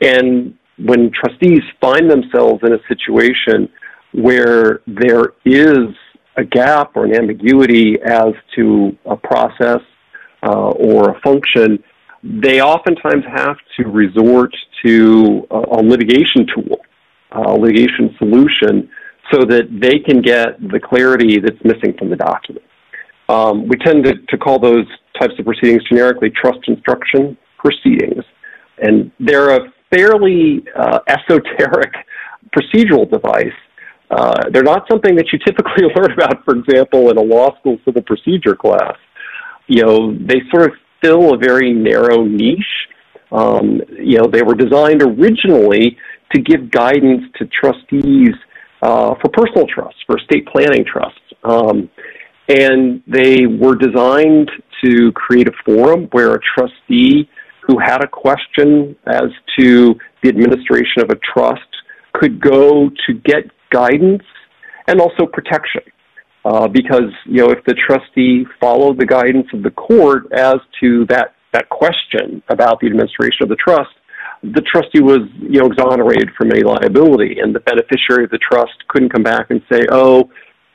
And 0.00 0.54
when 0.78 1.10
trustees 1.12 1.62
find 1.80 2.10
themselves 2.10 2.60
in 2.64 2.74
a 2.74 2.78
situation 2.88 3.68
where 4.12 4.80
there 4.86 5.32
is 5.44 5.94
a 6.36 6.44
gap 6.44 6.96
or 6.96 7.04
an 7.04 7.14
ambiguity 7.14 7.96
as 8.04 8.32
to 8.56 8.96
a 9.06 9.16
process 9.16 9.80
uh, 10.42 10.70
or 10.70 11.10
a 11.10 11.20
function, 11.20 11.82
they 12.24 12.62
oftentimes 12.62 13.24
have 13.30 13.56
to 13.76 13.84
resort 13.88 14.54
to 14.84 15.46
a, 15.50 15.56
a 15.56 15.80
litigation 15.82 16.46
tool, 16.54 16.78
a 17.32 17.52
litigation 17.52 18.14
solution, 18.18 18.88
so 19.30 19.40
that 19.44 19.68
they 19.70 19.98
can 19.98 20.22
get 20.22 20.60
the 20.72 20.80
clarity 20.80 21.38
that's 21.38 21.62
missing 21.64 21.94
from 21.98 22.08
the 22.08 22.16
document. 22.16 22.64
Um, 23.28 23.68
we 23.68 23.76
tend 23.76 24.04
to, 24.04 24.14
to 24.28 24.38
call 24.38 24.58
those 24.58 24.86
types 25.18 25.34
of 25.38 25.44
proceedings 25.44 25.82
generically 25.90 26.30
trust 26.30 26.58
instruction 26.66 27.36
proceedings. 27.58 28.24
And 28.78 29.10
they're 29.20 29.50
a 29.50 29.72
fairly 29.94 30.64
uh, 30.76 31.00
esoteric 31.08 31.92
procedural 32.56 33.10
device. 33.10 33.52
Uh, 34.10 34.48
they're 34.50 34.62
not 34.62 34.86
something 34.90 35.14
that 35.16 35.26
you 35.32 35.38
typically 35.44 35.84
learn 35.96 36.12
about, 36.12 36.44
for 36.44 36.56
example, 36.56 37.10
in 37.10 37.16
a 37.16 37.22
law 37.22 37.56
school 37.58 37.78
civil 37.84 38.02
procedure 38.02 38.54
class. 38.54 38.96
You 39.66 39.82
know, 39.82 40.14
they 40.14 40.42
sort 40.50 40.70
of 40.70 40.76
fill 41.04 41.34
a 41.34 41.36
very 41.36 41.72
narrow 41.72 42.24
niche. 42.24 42.88
Um, 43.30 43.80
you 43.98 44.18
know, 44.18 44.28
they 44.30 44.42
were 44.42 44.54
designed 44.54 45.02
originally 45.02 45.98
to 46.32 46.40
give 46.40 46.70
guidance 46.70 47.22
to 47.38 47.46
trustees 47.46 48.34
uh, 48.82 49.14
for 49.20 49.30
personal 49.32 49.66
trusts, 49.66 50.00
for 50.06 50.16
estate 50.18 50.46
planning 50.46 50.84
trusts. 50.84 51.20
Um, 51.42 51.90
and 52.48 53.02
they 53.06 53.46
were 53.46 53.74
designed 53.74 54.50
to 54.84 55.12
create 55.12 55.48
a 55.48 55.52
forum 55.64 56.08
where 56.12 56.34
a 56.34 56.40
trustee 56.56 57.28
who 57.62 57.78
had 57.78 58.04
a 58.04 58.08
question 58.08 58.94
as 59.06 59.30
to 59.58 59.94
the 60.22 60.28
administration 60.28 61.02
of 61.02 61.10
a 61.10 61.18
trust 61.32 61.62
could 62.12 62.40
go 62.40 62.90
to 63.06 63.14
get 63.24 63.44
guidance 63.70 64.22
and 64.86 65.00
also 65.00 65.26
protection. 65.26 65.80
Uh, 66.44 66.68
because 66.68 67.10
you 67.24 67.38
know, 67.38 67.50
if 67.50 67.64
the 67.64 67.74
trustee 67.74 68.44
followed 68.60 68.98
the 68.98 69.06
guidance 69.06 69.46
of 69.54 69.62
the 69.62 69.70
court 69.70 70.30
as 70.32 70.56
to 70.80 71.06
that 71.06 71.34
that 71.52 71.68
question 71.68 72.42
about 72.48 72.80
the 72.80 72.86
administration 72.86 73.44
of 73.44 73.48
the 73.48 73.56
trust, 73.56 73.90
the 74.42 74.60
trustee 74.60 75.00
was 75.00 75.20
you 75.40 75.60
know 75.60 75.66
exonerated 75.66 76.30
from 76.36 76.50
any 76.50 76.62
liability, 76.62 77.38
and 77.40 77.54
the 77.54 77.60
beneficiary 77.60 78.24
of 78.24 78.30
the 78.30 78.38
trust 78.38 78.86
couldn't 78.88 79.08
come 79.08 79.22
back 79.22 79.50
and 79.50 79.62
say, 79.72 79.86
"Oh, 79.90 80.30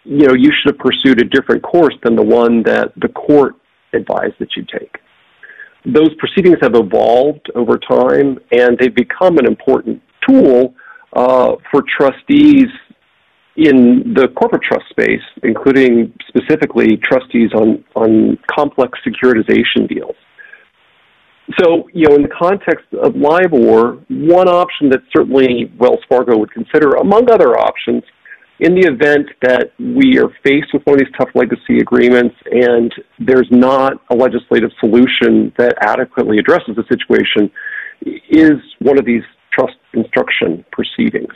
you 0.05 0.25
know, 0.27 0.33
you 0.33 0.51
should 0.51 0.73
have 0.73 0.79
pursued 0.79 1.21
a 1.21 1.25
different 1.25 1.61
course 1.61 1.95
than 2.03 2.15
the 2.15 2.23
one 2.23 2.63
that 2.63 2.93
the 2.97 3.09
court 3.09 3.55
advised 3.93 4.35
that 4.39 4.55
you 4.55 4.65
take." 4.65 4.97
those 5.85 6.13
proceedings 6.15 6.57
have 6.61 6.75
evolved 6.75 7.49
over 7.55 7.77
time 7.77 8.37
and 8.51 8.77
they've 8.77 8.95
become 8.95 9.37
an 9.37 9.45
important 9.45 10.01
tool 10.27 10.75
uh, 11.13 11.55
for 11.71 11.83
trustees 11.97 12.67
in 13.59 14.13
the 14.15 14.29
corporate 14.39 14.63
trust 14.63 14.85
space, 14.89 15.21
including 15.43 16.13
specifically 16.27 16.97
trustees 16.97 17.51
on, 17.53 17.83
on 17.95 18.37
complex 18.49 18.97
securitization 19.05 19.87
deals. 19.87 20.15
So, 21.59 21.89
you 21.93 22.07
know, 22.07 22.15
in 22.15 22.21
the 22.21 22.29
context 22.29 22.85
of 22.93 23.15
LIBOR, 23.15 23.97
one 24.09 24.47
option 24.47 24.89
that 24.91 25.01
certainly 25.15 25.71
Wells 25.77 25.99
Fargo 26.07 26.37
would 26.37 26.51
consider, 26.51 26.91
among 27.01 27.29
other 27.29 27.57
options, 27.57 28.03
in 28.59 28.75
the 28.75 28.87
event 28.87 29.27
that 29.41 29.71
we 29.79 30.19
are 30.19 30.29
faced 30.43 30.73
with 30.73 30.83
one 30.83 30.95
of 30.95 30.99
these 30.99 31.13
tough 31.17 31.29
legacy 31.33 31.79
agreements 31.79 32.35
and 32.51 32.93
there's 33.17 33.47
not 33.51 33.93
a 34.11 34.15
legislative 34.15 34.69
solution 34.79 35.51
that 35.57 35.75
adequately 35.81 36.37
addresses 36.37 36.75
the 36.75 36.83
situation, 36.89 37.49
is 38.29 38.59
one 38.79 38.99
of 38.99 39.05
these 39.05 39.23
trust 39.51 39.75
instruction 39.93 40.63
proceedings. 40.71 41.33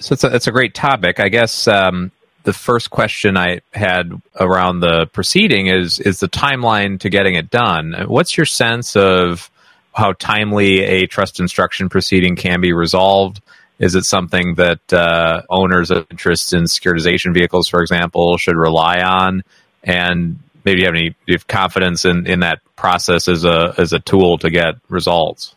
So 0.00 0.14
it's 0.14 0.24
a, 0.24 0.34
it's 0.34 0.46
a 0.46 0.52
great 0.52 0.74
topic. 0.74 1.20
I 1.20 1.28
guess 1.28 1.68
um, 1.68 2.10
the 2.44 2.52
first 2.52 2.90
question 2.90 3.36
I 3.36 3.60
had 3.72 4.10
around 4.38 4.80
the 4.80 5.06
proceeding 5.06 5.66
is 5.66 6.00
is 6.00 6.20
the 6.20 6.28
timeline 6.28 6.98
to 7.00 7.10
getting 7.10 7.34
it 7.34 7.50
done. 7.50 7.94
What's 8.06 8.36
your 8.36 8.46
sense 8.46 8.96
of 8.96 9.50
how 9.94 10.12
timely 10.14 10.80
a 10.80 11.06
trust 11.06 11.38
instruction 11.38 11.88
proceeding 11.88 12.36
can 12.36 12.60
be 12.60 12.72
resolved? 12.72 13.42
Is 13.78 13.94
it 13.94 14.04
something 14.04 14.54
that 14.54 14.92
uh, 14.92 15.42
owners 15.48 15.90
of 15.90 16.06
interest 16.10 16.52
in 16.52 16.64
securitization 16.64 17.32
vehicles, 17.34 17.68
for 17.68 17.80
example, 17.80 18.36
should 18.36 18.56
rely 18.56 19.00
on? 19.02 19.42
And 19.82 20.38
maybe 20.64 20.80
you 20.80 20.86
have 20.86 20.94
any 20.94 21.14
you 21.26 21.34
have 21.34 21.46
confidence 21.46 22.04
in, 22.04 22.26
in 22.26 22.40
that 22.40 22.60
process 22.76 23.28
as 23.28 23.44
a 23.44 23.74
as 23.76 23.92
a 23.92 23.98
tool 23.98 24.38
to 24.38 24.50
get 24.50 24.76
results? 24.88 25.54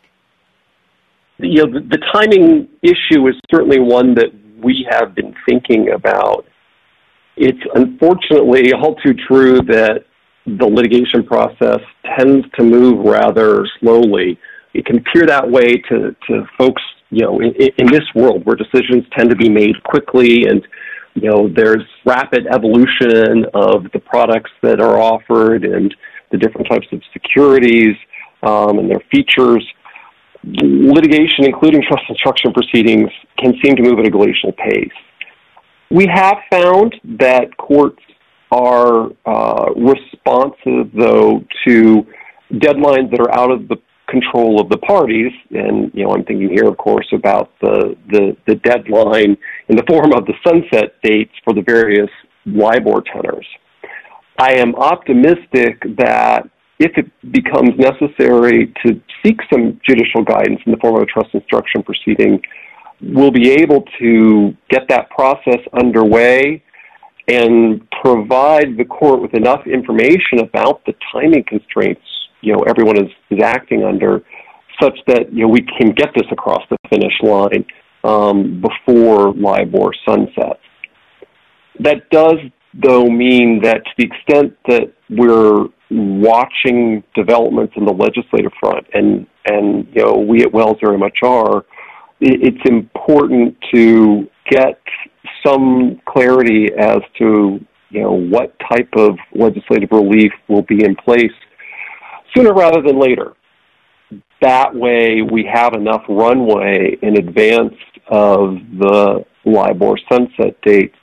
You 1.38 1.66
know, 1.66 1.80
the, 1.80 1.86
the 1.86 1.98
timing 2.12 2.68
issue 2.82 3.26
is 3.28 3.34
certainly 3.50 3.80
one 3.80 4.14
that 4.14 4.30
we 4.62 4.86
have 4.90 5.14
been 5.14 5.34
thinking 5.48 5.90
about. 5.90 6.46
It's 7.36 7.58
unfortunately 7.74 8.72
all 8.72 8.94
too 8.96 9.14
true 9.26 9.58
that 9.62 10.04
the 10.46 10.66
litigation 10.66 11.24
process 11.24 11.80
tends 12.16 12.46
to 12.56 12.62
move 12.62 13.04
rather 13.04 13.66
slowly. 13.80 14.38
It 14.74 14.86
can 14.86 14.98
appear 14.98 15.26
that 15.26 15.50
way 15.50 15.76
to, 15.88 16.14
to 16.28 16.46
folks 16.56 16.82
you 17.10 17.22
know, 17.22 17.40
in, 17.40 17.52
in 17.78 17.86
this 17.86 18.04
world 18.14 18.44
where 18.44 18.56
decisions 18.56 19.04
tend 19.16 19.30
to 19.30 19.36
be 19.36 19.48
made 19.48 19.82
quickly 19.84 20.46
and 20.46 20.66
you 21.14 21.30
know, 21.30 21.48
there's 21.48 21.84
rapid 22.04 22.46
evolution 22.52 23.46
of 23.54 23.84
the 23.92 24.00
products 24.04 24.50
that 24.62 24.80
are 24.80 24.98
offered 25.00 25.64
and 25.64 25.94
the 26.32 26.38
different 26.38 26.68
types 26.68 26.86
of 26.92 27.00
securities. 27.12 27.94
um, 28.42 28.78
and 28.78 28.90
their 28.90 29.02
features, 29.10 29.64
litigation, 30.44 31.44
including 31.44 31.82
trust 31.82 32.04
instruction 32.08 32.52
proceedings, 32.52 33.10
can 33.38 33.54
seem 33.62 33.76
to 33.76 33.82
move 33.82 33.98
at 33.98 34.06
a 34.06 34.10
glacial 34.10 34.52
pace. 34.52 34.92
We 35.90 36.06
have 36.12 36.38
found 36.50 36.94
that 37.18 37.56
courts 37.56 38.02
are 38.50 39.10
uh, 39.26 39.70
responsive, 39.74 40.92
though, 40.98 41.44
to 41.66 42.06
deadlines 42.52 43.10
that 43.10 43.20
are 43.20 43.34
out 43.34 43.50
of 43.50 43.68
the 43.68 43.76
control 44.08 44.60
of 44.60 44.68
the 44.68 44.78
parties. 44.78 45.32
And 45.50 45.90
you 45.94 46.04
know, 46.04 46.12
I'm 46.12 46.24
thinking 46.24 46.50
here, 46.50 46.68
of 46.68 46.76
course, 46.76 47.06
about 47.12 47.50
the 47.60 47.96
the, 48.10 48.36
the 48.46 48.56
deadline 48.56 49.36
in 49.68 49.76
the 49.76 49.84
form 49.88 50.12
of 50.12 50.26
the 50.26 50.34
sunset 50.46 50.94
dates 51.02 51.32
for 51.44 51.54
the 51.54 51.62
various 51.62 52.10
LIBOR 52.46 53.02
tenors. 53.12 53.46
I 54.38 54.54
am 54.54 54.74
optimistic 54.74 55.80
that 55.96 56.50
if 56.78 56.92
it 56.96 57.10
becomes 57.32 57.70
necessary 57.78 58.72
to 58.84 59.00
seek 59.22 59.38
some 59.52 59.80
judicial 59.88 60.22
guidance 60.24 60.60
in 60.66 60.72
the 60.72 60.78
form 60.78 60.96
of 60.96 61.02
a 61.02 61.06
trust 61.06 61.28
instruction 61.34 61.82
proceeding, 61.82 62.40
we'll 63.00 63.30
be 63.30 63.52
able 63.52 63.84
to 64.00 64.56
get 64.70 64.82
that 64.88 65.08
process 65.10 65.60
underway 65.72 66.62
and 67.28 67.80
provide 68.02 68.76
the 68.76 68.84
court 68.84 69.22
with 69.22 69.34
enough 69.34 69.66
information 69.66 70.40
about 70.40 70.84
the 70.84 70.94
timing 71.12 71.44
constraints 71.48 72.02
you 72.44 72.52
know 72.52 72.62
everyone 72.68 72.96
is, 72.98 73.10
is 73.30 73.42
acting 73.42 73.82
under 73.84 74.22
such 74.80 74.98
that 75.06 75.32
you 75.32 75.42
know 75.42 75.48
we 75.48 75.62
can 75.62 75.92
get 75.92 76.10
this 76.14 76.26
across 76.30 76.62
the 76.70 76.76
finish 76.90 77.14
line 77.22 77.64
um, 78.04 78.60
before 78.60 79.32
LIBOR 79.32 79.92
sunsets. 80.06 80.60
That 81.80 82.08
does 82.10 82.36
though 82.74 83.06
mean 83.06 83.60
that 83.62 83.78
to 83.84 83.90
the 83.98 84.04
extent 84.04 84.56
that 84.68 84.92
we're 85.08 85.66
watching 85.94 87.02
developments 87.14 87.74
in 87.76 87.84
the 87.84 87.92
legislative 87.92 88.52
front, 88.60 88.86
and 88.92 89.26
and 89.46 89.86
you 89.94 90.04
know 90.04 90.14
we 90.14 90.42
at 90.42 90.52
Wells 90.52 90.78
very 90.82 90.98
much 90.98 91.18
are, 91.22 91.64
it's 92.20 92.68
important 92.68 93.56
to 93.72 94.28
get 94.50 94.80
some 95.44 96.00
clarity 96.06 96.68
as 96.78 96.98
to 97.18 97.64
you 97.90 98.00
know 98.00 98.12
what 98.12 98.54
type 98.70 98.90
of 98.96 99.16
legislative 99.34 99.90
relief 99.92 100.32
will 100.48 100.62
be 100.62 100.84
in 100.84 100.96
place 100.96 101.32
sooner 102.34 102.52
rather 102.52 102.82
than 102.82 102.98
later. 102.98 103.34
That 104.40 104.74
way, 104.74 105.22
we 105.22 105.48
have 105.52 105.74
enough 105.74 106.02
runway 106.08 106.98
in 107.00 107.16
advance 107.16 107.74
of 108.08 108.56
the 108.78 109.24
LIBOR 109.44 109.96
sunset 110.10 110.60
dates 110.62 110.96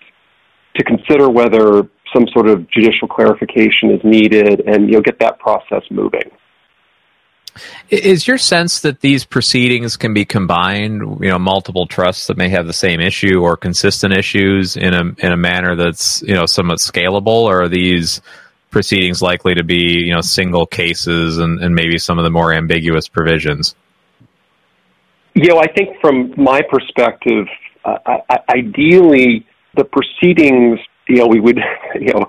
to 0.75 0.83
consider 0.83 1.29
whether 1.29 1.89
some 2.13 2.27
sort 2.33 2.47
of 2.47 2.69
judicial 2.69 3.07
clarification 3.07 3.91
is 3.91 4.01
needed 4.03 4.61
and 4.67 4.89
you'll 4.89 5.01
get 5.01 5.19
that 5.19 5.39
process 5.39 5.83
moving. 5.89 6.29
Is 7.89 8.27
your 8.27 8.37
sense 8.37 8.79
that 8.81 9.01
these 9.01 9.25
proceedings 9.25 9.97
can 9.97 10.13
be 10.13 10.23
combined, 10.23 11.01
you 11.19 11.27
know, 11.27 11.37
multiple 11.37 11.85
trusts 11.85 12.27
that 12.27 12.37
may 12.37 12.47
have 12.47 12.65
the 12.65 12.73
same 12.73 13.01
issue 13.01 13.41
or 13.41 13.57
consistent 13.57 14.15
issues 14.15 14.77
in 14.77 14.93
a 14.93 15.01
in 15.17 15.33
a 15.33 15.37
manner 15.37 15.75
that's, 15.75 16.21
you 16.21 16.33
know, 16.33 16.45
somewhat 16.45 16.77
scalable 16.77 17.43
or 17.43 17.63
are 17.63 17.67
these 17.67 18.21
proceedings 18.69 19.21
likely 19.21 19.53
to 19.53 19.65
be, 19.65 20.01
you 20.05 20.13
know, 20.13 20.21
single 20.21 20.65
cases 20.65 21.37
and, 21.37 21.59
and 21.59 21.75
maybe 21.75 21.97
some 21.97 22.17
of 22.17 22.23
the 22.23 22.29
more 22.29 22.53
ambiguous 22.53 23.09
provisions? 23.09 23.75
You 25.33 25.49
know, 25.49 25.59
I 25.59 25.67
think 25.67 25.99
from 25.99 26.33
my 26.37 26.61
perspective, 26.61 27.47
uh, 27.83 27.97
I, 28.05 28.39
ideally 28.49 29.45
the 29.75 29.83
proceedings, 29.83 30.79
you 31.11 31.17
know, 31.17 31.27
we 31.27 31.39
would, 31.39 31.59
you 31.95 32.13
know, 32.13 32.25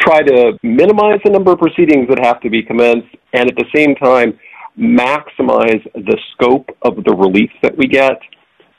try 0.00 0.22
to 0.22 0.58
minimize 0.62 1.20
the 1.24 1.30
number 1.30 1.52
of 1.52 1.58
proceedings 1.58 2.08
that 2.08 2.18
have 2.24 2.40
to 2.40 2.50
be 2.50 2.62
commenced, 2.62 3.08
and 3.32 3.48
at 3.50 3.56
the 3.56 3.66
same 3.74 3.94
time, 3.94 4.38
maximize 4.78 5.82
the 5.94 6.18
scope 6.32 6.68
of 6.82 7.02
the 7.04 7.14
relief 7.14 7.50
that 7.62 7.76
we 7.76 7.86
get. 7.86 8.18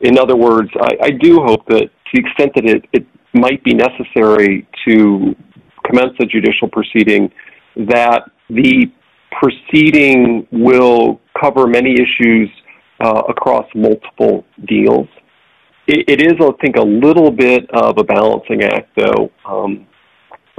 In 0.02 0.19
other 0.19 0.36
words, 0.36 0.69
I, 0.80 0.98
I 1.02 1.12
do 1.12 1.41
hope 1.41 1.65
that 1.67 1.89
to 1.89 2.12
the 2.13 2.19
extent 2.19 2.52
that 2.56 2.65
it, 2.65 2.86
it 2.93 3.08
might 3.34 3.63
be 3.63 3.74
necessary 3.74 4.67
to 4.88 5.36
commence 5.86 6.13
a 6.22 6.26
judicial 6.26 6.67
proceeding, 6.67 7.32
that 7.76 8.30
the 8.50 8.91
proceeding 9.32 10.48
will 10.52 11.19
cover 11.39 11.67
many 11.67 11.93
issues 11.93 12.50
uh, 13.00 13.24
across 13.30 13.65
multiple 13.76 14.45
deals 14.65 15.08
it, 15.88 16.06
it 16.08 16.21
is, 16.21 16.34
I 16.39 16.52
think, 16.62 16.76
a 16.76 16.84
little 16.84 17.32
bit 17.32 17.69
of 17.71 17.97
a 17.97 18.04
balancing 18.04 18.63
act, 18.63 18.89
though, 18.95 19.32
um, 19.45 19.88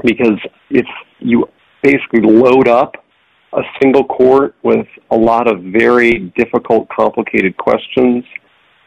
because 0.02 0.38
if 0.70 0.86
you 1.20 1.48
basically 1.82 2.22
load 2.22 2.68
up 2.68 2.94
a 3.52 3.62
single 3.80 4.04
court 4.04 4.54
with 4.62 4.86
a 5.10 5.16
lot 5.16 5.50
of 5.50 5.62
very 5.62 6.32
difficult, 6.36 6.88
complicated 6.88 7.56
questions, 7.56 8.24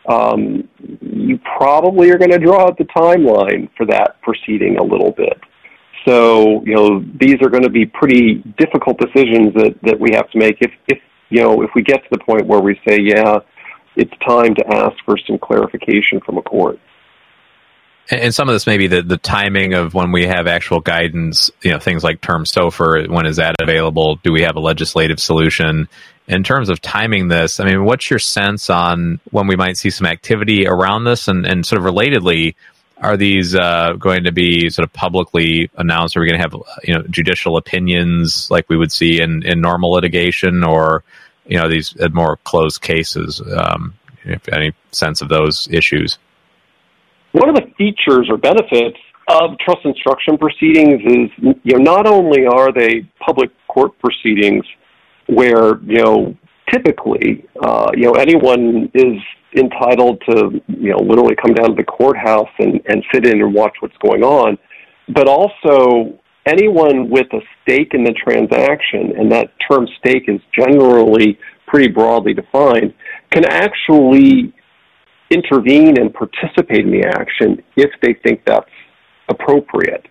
um, 0.07 0.67
you 1.01 1.39
probably 1.57 2.09
are 2.11 2.17
going 2.17 2.31
to 2.31 2.39
draw 2.39 2.65
out 2.67 2.77
the 2.77 2.85
timeline 2.85 3.69
for 3.77 3.85
that 3.85 4.21
proceeding 4.21 4.77
a 4.77 4.83
little 4.83 5.11
bit. 5.11 5.39
So, 6.07 6.63
you 6.65 6.73
know, 6.73 7.05
these 7.19 7.35
are 7.43 7.49
going 7.49 7.63
to 7.63 7.69
be 7.69 7.85
pretty 7.85 8.43
difficult 8.57 8.99
decisions 8.99 9.53
that, 9.53 9.75
that 9.83 9.99
we 9.99 10.09
have 10.13 10.29
to 10.31 10.39
make. 10.39 10.57
If, 10.59 10.71
if, 10.87 10.97
you 11.29 11.43
know, 11.43 11.61
if 11.61 11.69
we 11.75 11.83
get 11.83 12.01
to 12.03 12.09
the 12.11 12.19
point 12.19 12.47
where 12.47 12.59
we 12.59 12.79
say, 12.87 12.97
yeah, 12.99 13.37
it's 13.95 14.13
time 14.25 14.55
to 14.55 14.67
ask 14.67 14.95
for 15.05 15.17
some 15.27 15.37
clarification 15.37 16.19
from 16.21 16.37
a 16.37 16.41
court. 16.41 16.79
And 18.09 18.33
some 18.33 18.49
of 18.49 18.53
this 18.53 18.67
may 18.67 18.77
be 18.77 18.87
the, 18.87 19.01
the 19.01 19.17
timing 19.17 19.73
of 19.73 19.93
when 19.93 20.11
we 20.11 20.25
have 20.25 20.47
actual 20.47 20.81
guidance, 20.81 21.49
you 21.61 21.71
know, 21.71 21.79
things 21.79 22.03
like 22.03 22.19
term 22.19 22.43
SOFR, 22.43 23.07
when 23.07 23.25
is 23.25 23.37
that 23.37 23.55
available? 23.61 24.15
Do 24.17 24.33
we 24.33 24.41
have 24.41 24.55
a 24.55 24.59
legislative 24.59 25.19
solution? 25.19 25.87
In 26.27 26.43
terms 26.43 26.69
of 26.69 26.81
timing 26.81 27.29
this, 27.29 27.59
I 27.59 27.65
mean, 27.65 27.85
what's 27.85 28.09
your 28.09 28.19
sense 28.19 28.69
on 28.69 29.19
when 29.31 29.47
we 29.47 29.55
might 29.55 29.77
see 29.77 29.89
some 29.89 30.07
activity 30.07 30.67
around 30.67 31.05
this? 31.05 31.27
And, 31.27 31.45
and 31.45 31.65
sort 31.65 31.79
of 31.79 31.85
relatedly, 31.85 32.55
are 32.97 33.17
these 33.17 33.55
uh, 33.55 33.93
going 33.97 34.25
to 34.25 34.31
be 34.31 34.69
sort 34.69 34.87
of 34.87 34.93
publicly 34.93 35.69
announced? 35.77 36.17
Are 36.17 36.21
we 36.21 36.27
going 36.27 36.39
to 36.39 36.43
have, 36.43 36.55
you 36.83 36.93
know, 36.93 37.03
judicial 37.09 37.55
opinions 37.57 38.49
like 38.51 38.67
we 38.69 38.77
would 38.77 38.91
see 38.91 39.21
in, 39.21 39.43
in 39.43 39.61
normal 39.61 39.91
litigation 39.91 40.63
or 40.63 41.03
you 41.51 41.57
know 41.57 41.69
these 41.69 41.95
more 42.13 42.37
closed 42.37 42.81
cases. 42.81 43.41
Um, 43.55 43.93
if 44.23 44.47
any 44.49 44.73
sense 44.91 45.21
of 45.21 45.29
those 45.29 45.67
issues. 45.71 46.17
One 47.31 47.49
of 47.49 47.55
the 47.55 47.71
features 47.77 48.27
or 48.29 48.37
benefits 48.37 48.97
of 49.27 49.57
trust 49.59 49.79
instruction 49.85 50.37
proceedings 50.37 51.01
is 51.05 51.55
you 51.63 51.77
know 51.77 51.83
not 51.83 52.07
only 52.07 52.45
are 52.45 52.71
they 52.71 53.07
public 53.19 53.51
court 53.67 53.97
proceedings 53.99 54.65
where 55.27 55.81
you 55.83 56.03
know 56.03 56.35
typically 56.71 57.45
uh, 57.63 57.89
you 57.93 58.03
know 58.03 58.13
anyone 58.13 58.89
is 58.93 59.17
entitled 59.55 60.21
to 60.29 60.61
you 60.67 60.91
know 60.91 60.97
literally 60.97 61.35
come 61.35 61.53
down 61.53 61.69
to 61.69 61.75
the 61.75 61.83
courthouse 61.83 62.49
and, 62.59 62.81
and 62.87 63.03
sit 63.13 63.25
in 63.25 63.41
and 63.41 63.53
watch 63.53 63.75
what's 63.79 63.97
going 63.97 64.23
on, 64.23 64.57
but 65.09 65.27
also 65.27 66.19
anyone 66.45 67.09
with 67.09 67.27
a 67.33 67.39
stake 67.61 67.93
in 67.93 68.03
the 68.03 68.13
transaction, 68.13 69.13
and 69.17 69.31
that 69.31 69.51
term 69.69 69.87
stake 69.99 70.23
is 70.27 70.41
generally 70.57 71.37
pretty 71.67 71.89
broadly 71.89 72.33
defined, 72.33 72.93
can 73.31 73.45
actually 73.45 74.53
intervene 75.29 75.97
and 75.99 76.13
participate 76.13 76.85
in 76.85 76.91
the 76.91 77.05
action 77.07 77.63
if 77.77 77.89
they 78.01 78.15
think 78.23 78.41
that's 78.45 78.69
appropriate. 79.29 80.05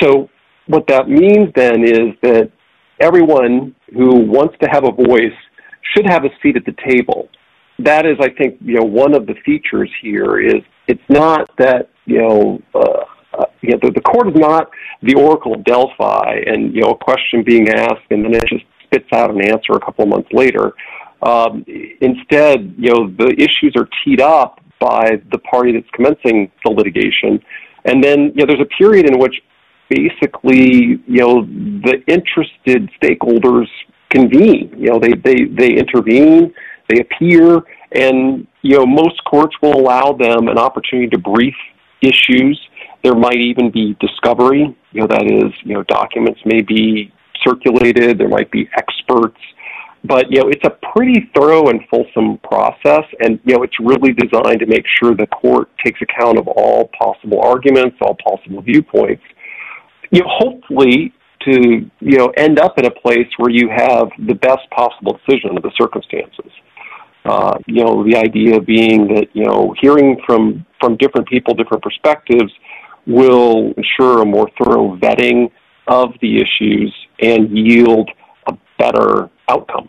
So, 0.00 0.28
what 0.66 0.86
that 0.88 1.08
means 1.08 1.48
then 1.54 1.82
is 1.82 2.14
that 2.22 2.50
everyone 3.00 3.74
who 3.94 4.16
wants 4.26 4.54
to 4.62 4.68
have 4.70 4.84
a 4.84 4.92
voice 4.92 5.36
should 5.94 6.06
have 6.08 6.24
a 6.24 6.28
seat 6.42 6.56
at 6.56 6.64
the 6.64 6.74
table. 6.86 7.28
That 7.78 8.06
is, 8.06 8.16
I 8.20 8.28
think, 8.30 8.58
you 8.60 8.74
know, 8.74 8.84
one 8.84 9.14
of 9.14 9.26
the 9.26 9.34
features 9.46 9.90
here 10.02 10.40
is 10.40 10.62
it's 10.88 11.00
not 11.08 11.48
that 11.58 11.90
you 12.06 12.18
know 12.18 12.62
uh, 12.74 13.04
uh, 13.38 13.44
you 13.60 13.70
know, 13.70 13.78
the, 13.82 13.92
the 13.92 14.00
court 14.00 14.28
is 14.28 14.34
not 14.34 14.70
the 15.02 15.14
Oracle 15.14 15.54
of 15.54 15.64
Delphi, 15.64 16.40
and 16.46 16.74
you 16.74 16.82
know, 16.82 16.90
a 16.90 16.98
question 16.98 17.42
being 17.44 17.68
asked, 17.68 18.10
and 18.10 18.24
then 18.24 18.34
it 18.34 18.44
just 18.46 18.64
spits 18.84 19.08
out 19.12 19.30
an 19.30 19.40
answer 19.42 19.72
a 19.72 19.80
couple 19.80 20.02
of 20.02 20.08
months 20.08 20.28
later. 20.32 20.72
Um, 21.22 21.64
instead, 22.00 22.74
you 22.78 22.90
know, 22.90 23.10
the 23.10 23.34
issues 23.38 23.74
are 23.76 23.88
teed 24.04 24.20
up 24.20 24.60
by 24.80 25.20
the 25.32 25.38
party 25.38 25.72
that's 25.72 25.88
commencing 25.92 26.50
the 26.64 26.70
litigation, 26.70 27.42
and 27.84 28.02
then 28.02 28.32
you 28.34 28.44
know, 28.44 28.46
there's 28.46 28.60
a 28.60 28.76
period 28.76 29.06
in 29.06 29.18
which 29.18 29.34
basically, 29.88 31.00
you 31.06 31.20
know, 31.20 31.42
the 31.42 32.02
interested 32.06 32.90
stakeholders 33.00 33.66
convene. 34.10 34.74
You 34.76 34.90
know, 34.90 34.98
they 34.98 35.12
they 35.12 35.44
they 35.44 35.74
intervene, 35.74 36.52
they 36.88 37.00
appear, 37.00 37.62
and 37.92 38.46
you 38.62 38.78
know, 38.78 38.86
most 38.86 39.22
courts 39.24 39.54
will 39.62 39.76
allow 39.76 40.12
them 40.12 40.48
an 40.48 40.58
opportunity 40.58 41.08
to 41.10 41.18
brief 41.18 41.54
issues 42.00 42.60
there 43.02 43.14
might 43.14 43.40
even 43.40 43.70
be 43.70 43.96
discovery, 44.00 44.76
you 44.92 45.00
know, 45.00 45.06
that 45.06 45.24
is, 45.24 45.52
you 45.64 45.74
know, 45.74 45.82
documents 45.84 46.40
may 46.44 46.62
be 46.62 47.12
circulated, 47.46 48.18
there 48.18 48.28
might 48.28 48.50
be 48.50 48.68
experts, 48.76 49.38
but 50.04 50.30
you 50.30 50.40
know, 50.40 50.48
it's 50.48 50.64
a 50.64 50.76
pretty 50.92 51.30
thorough 51.34 51.68
and 51.68 51.80
fulsome 51.90 52.38
process, 52.38 53.04
and 53.20 53.40
you 53.44 53.56
know, 53.56 53.62
it's 53.62 53.78
really 53.80 54.12
designed 54.12 54.60
to 54.60 54.66
make 54.66 54.84
sure 55.00 55.14
the 55.14 55.26
court 55.26 55.70
takes 55.84 56.00
account 56.00 56.38
of 56.38 56.46
all 56.48 56.90
possible 56.98 57.40
arguments, 57.40 57.96
all 58.00 58.16
possible 58.24 58.62
viewpoints. 58.62 59.22
You 60.10 60.20
know, 60.20 60.28
hopefully, 60.28 61.12
to 61.42 61.90
you 62.00 62.18
know 62.18 62.28
end 62.36 62.58
up 62.58 62.78
in 62.78 62.86
a 62.86 62.90
place 62.90 63.28
where 63.38 63.50
you 63.50 63.68
have 63.68 64.08
the 64.26 64.34
best 64.34 64.68
possible 64.70 65.18
decision 65.26 65.56
of 65.56 65.62
the 65.62 65.72
circumstances. 65.80 66.52
Uh, 67.24 67.58
you 67.66 67.84
know, 67.84 68.04
the 68.04 68.16
idea 68.16 68.60
being 68.60 69.08
that 69.14 69.28
you 69.32 69.44
know 69.44 69.74
hearing 69.80 70.20
from 70.24 70.64
from 70.80 70.96
different 70.96 71.28
people, 71.28 71.54
different 71.54 71.82
perspectives, 71.82 72.52
will 73.08 73.72
ensure 73.76 74.22
a 74.22 74.26
more 74.26 74.48
thorough 74.62 74.96
vetting 74.98 75.50
of 75.88 76.10
the 76.20 76.36
issues 76.36 76.94
and 77.20 77.56
yield 77.56 78.10
a 78.46 78.52
better 78.78 79.30
outcome. 79.48 79.88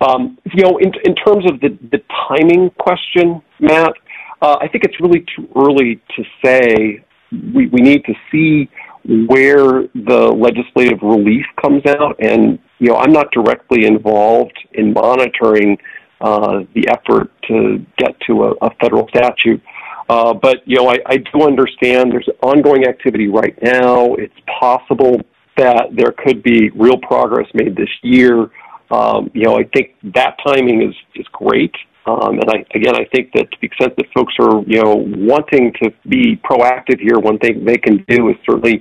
Um, 0.00 0.38
you 0.54 0.62
know, 0.62 0.76
in, 0.76 0.92
in 1.04 1.14
terms 1.14 1.50
of 1.50 1.58
the, 1.60 1.76
the 1.90 2.02
timing 2.28 2.70
question, 2.78 3.42
Matt, 3.58 3.94
uh, 4.42 4.56
I 4.60 4.68
think 4.68 4.84
it's 4.84 5.00
really 5.00 5.24
too 5.34 5.48
early 5.56 6.00
to 6.16 6.24
say. 6.44 7.02
We, 7.32 7.68
we 7.68 7.80
need 7.80 8.04
to 8.04 8.14
see 8.30 8.68
where 9.04 9.88
the 9.94 10.34
legislative 10.36 10.98
relief 11.02 11.46
comes 11.62 11.82
out, 11.86 12.16
and 12.20 12.58
you 12.78 12.88
know, 12.88 12.96
I'm 12.96 13.12
not 13.12 13.30
directly 13.32 13.86
involved 13.86 14.58
in 14.74 14.92
monitoring 14.92 15.78
uh, 16.20 16.60
the 16.74 16.88
effort 16.88 17.30
to 17.48 17.84
get 17.96 18.18
to 18.26 18.44
a, 18.44 18.66
a 18.66 18.70
federal 18.80 19.08
statute. 19.08 19.62
Uh, 20.08 20.32
but 20.34 20.58
you 20.66 20.76
know, 20.76 20.88
I, 20.88 20.98
I 21.06 21.16
do 21.18 21.42
understand 21.42 22.12
there's 22.12 22.28
ongoing 22.42 22.86
activity 22.86 23.28
right 23.28 23.60
now. 23.62 24.14
It's 24.14 24.34
possible 24.60 25.20
that 25.56 25.88
there 25.92 26.12
could 26.12 26.42
be 26.42 26.70
real 26.70 26.98
progress 26.98 27.46
made 27.54 27.76
this 27.76 27.88
year. 28.02 28.50
Um, 28.90 29.30
you 29.34 29.42
know, 29.42 29.58
I 29.58 29.64
think 29.64 29.94
that 30.14 30.36
timing 30.46 30.82
is 30.82 30.94
is 31.14 31.26
great. 31.32 31.74
Um, 32.06 32.38
and 32.38 32.48
I, 32.48 32.64
again, 32.72 32.94
I 32.94 33.04
think 33.12 33.32
that 33.34 33.50
to 33.50 33.58
the 33.60 33.66
extent 33.66 33.96
that 33.96 34.06
folks 34.14 34.34
are, 34.38 34.62
you 34.64 34.80
know, 34.80 34.94
wanting 34.94 35.72
to 35.82 35.90
be 36.08 36.36
proactive 36.36 37.00
here, 37.00 37.18
one 37.18 37.38
thing 37.38 37.64
they 37.64 37.78
can 37.78 38.04
do 38.08 38.28
is 38.28 38.36
certainly 38.48 38.80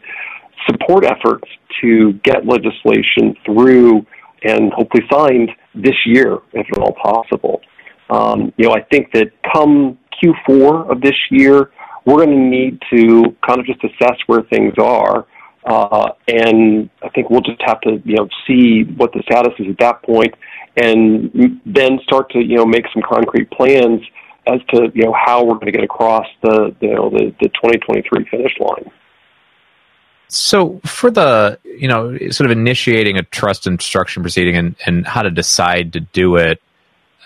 support 0.70 1.06
efforts 1.06 1.48
to 1.82 2.14
get 2.24 2.46
legislation 2.46 3.36
through 3.44 4.06
and 4.44 4.72
hopefully 4.74 5.04
signed 5.12 5.50
this 5.74 5.96
year, 6.06 6.38
if 6.54 6.68
at 6.72 6.78
all 6.78 6.94
possible. 7.02 7.62
Um, 8.12 8.54
you 8.58 8.68
know, 8.68 8.76
I 8.76 8.82
think 8.82 9.12
that 9.14 9.32
come 9.52 9.98
Q4 10.24 10.92
of 10.92 11.02
this 11.02 11.16
year, 11.32 11.72
we're 12.06 12.26
going 12.26 12.30
to 12.30 12.36
need 12.36 12.82
to 12.92 13.36
kind 13.46 13.60
of 13.60 13.66
just 13.66 13.84
assess 13.84 14.18
where 14.28 14.42
things 14.44 14.74
are. 14.78 15.26
Uh, 15.66 16.12
and 16.28 16.90
I 17.02 17.10
think 17.10 17.30
we'll 17.30 17.42
just 17.42 17.62
have 17.66 17.82
to, 17.82 18.02
you 18.06 18.16
know, 18.16 18.30
see 18.46 18.84
what 18.84 19.12
the 19.14 19.24
status 19.24 19.54
is 19.58 19.68
at 19.70 19.80
that 19.80 20.04
point, 20.04 20.36
and 20.78 21.60
then 21.66 22.00
start 22.04 22.30
to, 22.32 22.40
you 22.40 22.58
know, 22.58 22.66
make 22.66 22.86
some 22.94 23.02
concrete 23.02 23.50
plans 23.50 24.02
as 24.46 24.60
to, 24.70 24.92
you 24.94 25.06
know, 25.06 25.14
how 25.14 25.44
we're 25.44 25.56
going 25.56 25.66
to 25.66 25.72
get 25.72 25.84
across 25.84 26.28
the, 26.44 26.76
you 26.82 26.94
know, 26.94 27.10
the, 27.10 27.34
the 27.42 27.50
2023 27.50 28.26
finish 28.30 28.54
line. 28.60 28.92
So, 30.28 30.82
for 30.86 31.10
the 31.10 31.60
you 31.64 31.88
know, 31.88 32.18
sort 32.30 32.50
of 32.50 32.58
initiating 32.58 33.18
a 33.18 33.24
trust 33.24 33.68
instruction 33.68 34.24
proceeding 34.24 34.56
and, 34.56 34.76
and 34.86 35.06
how 35.06 35.22
to 35.22 35.30
decide 35.30 35.94
to 35.94 36.00
do 36.00 36.36
it, 36.38 36.62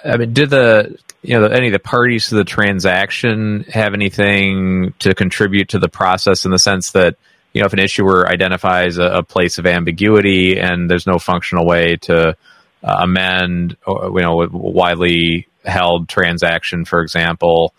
I 0.04 0.18
mean, 0.18 0.34
did 0.34 0.50
the 0.50 0.98
you 1.22 1.40
know 1.40 1.46
any 1.48 1.68
of 1.68 1.74
the 1.74 1.80
parties 1.80 2.30
to 2.30 2.36
the 2.36 2.44
transaction 2.44 3.66
have 3.72 3.94
anything 3.94 4.94
to 5.00 5.14
contribute 5.14 5.70
to 5.70 5.80
the 5.80 5.90
process 5.90 6.46
in 6.46 6.52
the 6.52 6.60
sense 6.60 6.92
that 6.92 7.16
you 7.54 7.62
know 7.62 7.66
if 7.66 7.74
an 7.74 7.80
issuer 7.80 8.28
identifies 8.28 8.98
a, 8.98 9.04
a 9.04 9.24
place 9.24 9.58
of 9.58 9.66
ambiguity 9.66 10.60
and 10.60 10.90
there's 10.90 11.08
no 11.08 11.20
functional 11.20 11.66
way 11.66 11.98
to 11.98 12.36
uh, 12.84 12.98
amend 13.02 13.76
or, 13.86 14.08
you 14.20 14.22
know 14.22 14.42
a 14.42 14.48
widely 14.50 15.48
held 15.66 16.08
transaction 16.08 16.86
for 16.86 17.02
example 17.02 17.74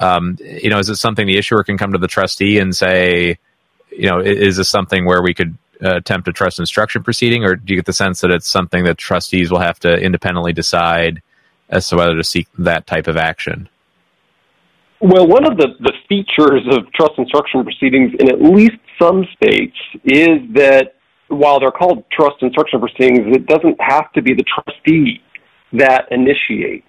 um, 0.00 0.36
you 0.40 0.70
know 0.70 0.78
is 0.78 0.88
it 0.88 0.96
something 0.96 1.26
the 1.26 1.38
issuer 1.38 1.62
can 1.62 1.78
come 1.78 1.92
to 1.92 1.98
the 1.98 2.08
trustee 2.08 2.58
and 2.58 2.74
say 2.74 3.38
you 3.90 4.08
know 4.08 4.20
is 4.20 4.56
this 4.56 4.68
something 4.68 5.04
where 5.04 5.22
we 5.22 5.34
could 5.34 5.56
uh, 5.82 5.96
attempt 5.96 6.26
a 6.26 6.32
trust 6.32 6.58
instruction 6.58 7.02
proceeding? 7.02 7.44
Or 7.44 7.54
do 7.54 7.74
you 7.74 7.78
get 7.78 7.84
the 7.84 7.92
sense 7.92 8.22
that 8.22 8.30
it's 8.30 8.48
something 8.48 8.84
that 8.84 8.96
trustees 8.96 9.50
will 9.50 9.58
have 9.58 9.78
to 9.80 9.94
independently 9.94 10.54
decide 10.54 11.20
as 11.68 11.88
to 11.88 11.96
whether 11.96 12.16
to 12.16 12.24
seek 12.24 12.48
that 12.58 12.86
type 12.86 13.08
of 13.08 13.16
action? 13.16 13.68
Well, 15.00 15.26
one 15.26 15.44
of 15.44 15.58
the, 15.58 15.68
the 15.80 15.92
features 16.08 16.62
of 16.70 16.90
trust 16.92 17.12
instruction 17.18 17.62
proceedings 17.64 18.12
in 18.18 18.30
at 18.30 18.40
least 18.40 18.78
some 19.00 19.26
states 19.36 19.76
is 20.04 20.40
that 20.54 20.94
while 21.28 21.60
they're 21.60 21.72
called 21.72 22.04
trust 22.10 22.36
instruction 22.40 22.80
proceedings, 22.80 23.36
it 23.36 23.46
doesn't 23.46 23.76
have 23.80 24.10
to 24.12 24.22
be 24.22 24.32
the 24.32 24.44
trustee 24.44 25.20
that 25.72 26.06
initiates. 26.10 26.86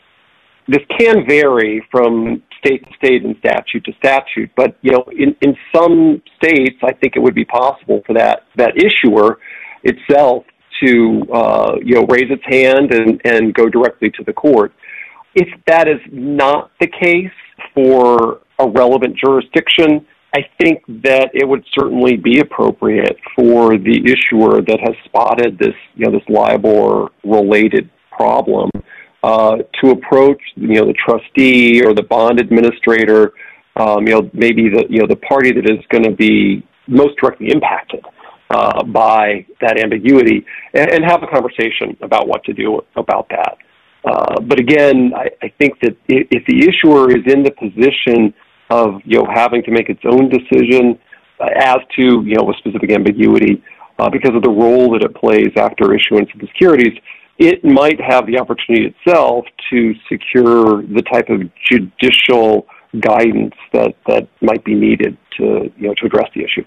This 0.68 0.84
can 1.00 1.26
vary 1.28 1.86
from 1.92 2.44
state 2.60 2.84
to 2.86 2.94
state 2.98 3.24
and 3.24 3.36
statute 3.40 3.84
to 3.86 3.94
statute, 3.98 4.52
but 4.56 4.78
you 4.82 4.92
know, 4.92 5.06
in, 5.12 5.36
in 5.42 5.56
some 5.74 6.22
states, 6.36 6.78
I 6.84 6.94
think 6.94 7.16
it 7.16 7.20
would 7.20 7.36
be 7.36 7.46
possible 7.46 8.02
for 8.06 8.14
that 8.14 8.44
that 8.58 8.74
issuer 8.76 9.40
itself 9.84 10.44
to 10.84 11.24
uh, 11.34 11.76
you 11.84 11.96
know 11.96 12.06
raise 12.06 12.30
its 12.30 12.44
hand 12.46 12.94
and, 12.94 13.22
and 13.26 13.54
go 13.54 13.68
directly 13.68 14.10
to 14.12 14.24
the 14.24 14.34
court. 14.34 14.74
If 15.36 15.48
that 15.68 15.88
is 15.88 16.00
not 16.12 16.72
the 16.80 16.88
case 16.88 17.32
for 17.74 18.40
a 18.60 18.68
relevant 18.68 19.16
jurisdiction, 19.18 20.06
I 20.36 20.40
think 20.60 20.84
that 21.04 21.30
it 21.34 21.48
would 21.48 21.64
certainly 21.78 22.18
be 22.18 22.40
appropriate 22.40 23.18
for 23.36 23.78
the 23.78 24.02
issuer 24.04 24.62
that 24.62 24.80
has 24.82 24.96
spotted 25.06 25.58
this 25.60 25.76
you 25.96 26.06
know 26.06 26.12
this 26.12 26.28
LIBOR 26.30 27.10
related 27.24 27.90
problem 28.12 28.70
uh, 29.24 29.58
to 29.82 29.92
approach 29.92 30.42
you 30.56 30.76
know 30.76 30.86
the 30.86 30.94
trustee 30.94 31.84
or 31.84 31.94
the 31.94 32.04
bond 32.04 32.40
administrator, 32.40 33.34
um, 33.76 34.08
you 34.08 34.14
know 34.14 34.30
maybe 34.34 34.70
the 34.70 34.86
you 34.90 35.00
know 35.00 35.08
the 35.08 35.16
party 35.16 35.52
that 35.52 35.70
is 35.70 35.84
going 35.90 36.04
to 36.04 36.16
be 36.16 36.66
most 36.88 37.18
directly 37.18 37.52
impacted 37.52 38.04
uh, 38.50 38.84
by 38.84 39.46
that 39.62 39.80
ambiguity 39.80 40.46
and, 40.74 40.90
and, 40.90 41.04
have 41.04 41.22
a 41.22 41.28
conversation 41.28 41.98
about 42.02 42.28
what 42.28 42.44
to 42.46 42.54
do 42.54 42.80
about 42.96 43.28
that. 43.30 43.58
Uh, 44.06 44.40
but 44.42 44.58
again, 44.60 45.12
I, 45.16 45.30
I, 45.44 45.50
think 45.60 45.80
that 45.82 45.98
if 46.08 46.46
the 46.46 46.60
issuer 46.64 47.12
is 47.12 47.24
in 47.28 47.44
the 47.44 47.52
position 47.52 48.34
of 48.70 49.02
you 49.04 49.20
know 49.20 49.28
having 49.34 49.64
to 49.64 49.72
make 49.72 49.90
its 49.90 50.02
own 50.06 50.30
decision 50.30 50.98
as 51.42 51.78
to 51.96 52.24
you 52.24 52.36
know 52.36 52.50
a 52.50 52.54
specific 52.58 52.92
ambiguity 52.92 53.62
uh, 54.00 54.10
because 54.10 54.36
of 54.36 54.44
the 54.44 54.50
role 54.50 54.92
that 54.94 55.04
it 55.04 55.14
plays 55.16 55.52
after 55.58 55.94
issuance 55.94 56.30
of 56.34 56.40
the 56.40 56.48
securities, 56.48 56.98
it 57.38 57.64
might 57.64 58.00
have 58.00 58.26
the 58.28 58.40
opportunity 58.40 58.94
itself 58.96 59.46
to 59.70 59.94
secure 60.10 60.84
the 60.84 61.04
type 61.12 61.30
of 61.30 61.42
judicial 61.70 62.66
guidance 63.02 63.54
that, 63.74 63.94
that 64.08 64.28
might 64.42 64.64
be 64.64 64.74
needed 64.74 65.18
to 65.38 65.72
you 65.78 65.88
know 65.88 65.94
to 65.96 66.06
address 66.06 66.30
the 66.36 66.44
issue. 66.44 66.64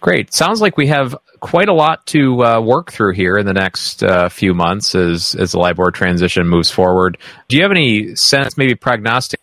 Great. 0.00 0.32
Sounds 0.32 0.62
like 0.62 0.78
we 0.78 0.86
have 0.86 1.14
quite 1.40 1.68
a 1.68 1.74
lot 1.74 2.06
to 2.06 2.42
uh, 2.42 2.60
work 2.60 2.90
through 2.90 3.12
here 3.12 3.36
in 3.36 3.44
the 3.44 3.52
next 3.52 4.02
uh, 4.02 4.28
few 4.28 4.54
months 4.54 4.94
as 4.94 5.34
as 5.34 5.52
the 5.52 5.58
LIBOR 5.58 5.90
transition 5.90 6.48
moves 6.48 6.70
forward. 6.70 7.18
Do 7.48 7.56
you 7.56 7.62
have 7.62 7.70
any 7.70 8.14
sense, 8.14 8.56
maybe 8.56 8.74
prognostic 8.74 9.40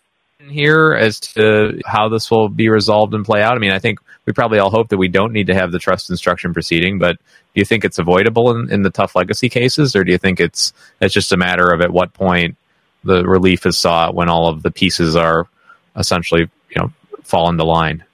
here 0.48 0.94
as 0.94 1.20
to 1.20 1.80
how 1.86 2.08
this 2.08 2.30
will 2.30 2.48
be 2.48 2.68
resolved 2.68 3.14
and 3.14 3.24
play 3.24 3.40
out? 3.42 3.54
I 3.54 3.58
mean, 3.58 3.70
I 3.70 3.78
think 3.78 4.00
we 4.26 4.32
probably 4.32 4.58
all 4.58 4.70
hope 4.70 4.88
that 4.88 4.98
we 4.98 5.08
don't 5.08 5.32
need 5.32 5.46
to 5.46 5.54
have 5.54 5.70
the 5.70 5.78
trust 5.78 6.10
instruction 6.10 6.52
proceeding, 6.52 6.98
but 6.98 7.16
do 7.18 7.60
you 7.60 7.64
think 7.64 7.84
it's 7.84 7.98
avoidable 7.98 8.50
in, 8.50 8.70
in 8.72 8.82
the 8.82 8.90
tough 8.90 9.14
legacy 9.14 9.48
cases, 9.48 9.94
or 9.94 10.02
do 10.02 10.10
you 10.10 10.18
think 10.18 10.40
it's 10.40 10.72
it's 11.00 11.14
just 11.14 11.32
a 11.32 11.36
matter 11.36 11.72
of 11.72 11.80
at 11.82 11.92
what 11.92 12.14
point 12.14 12.56
the 13.04 13.24
relief 13.24 13.64
is 13.64 13.78
sought 13.78 14.14
when 14.14 14.28
all 14.28 14.48
of 14.48 14.62
the 14.64 14.72
pieces 14.72 15.14
are 15.14 15.46
essentially 15.94 16.50
you 16.70 16.82
know 16.82 16.92
fall 17.22 17.48
into 17.48 17.62
line? 17.62 18.04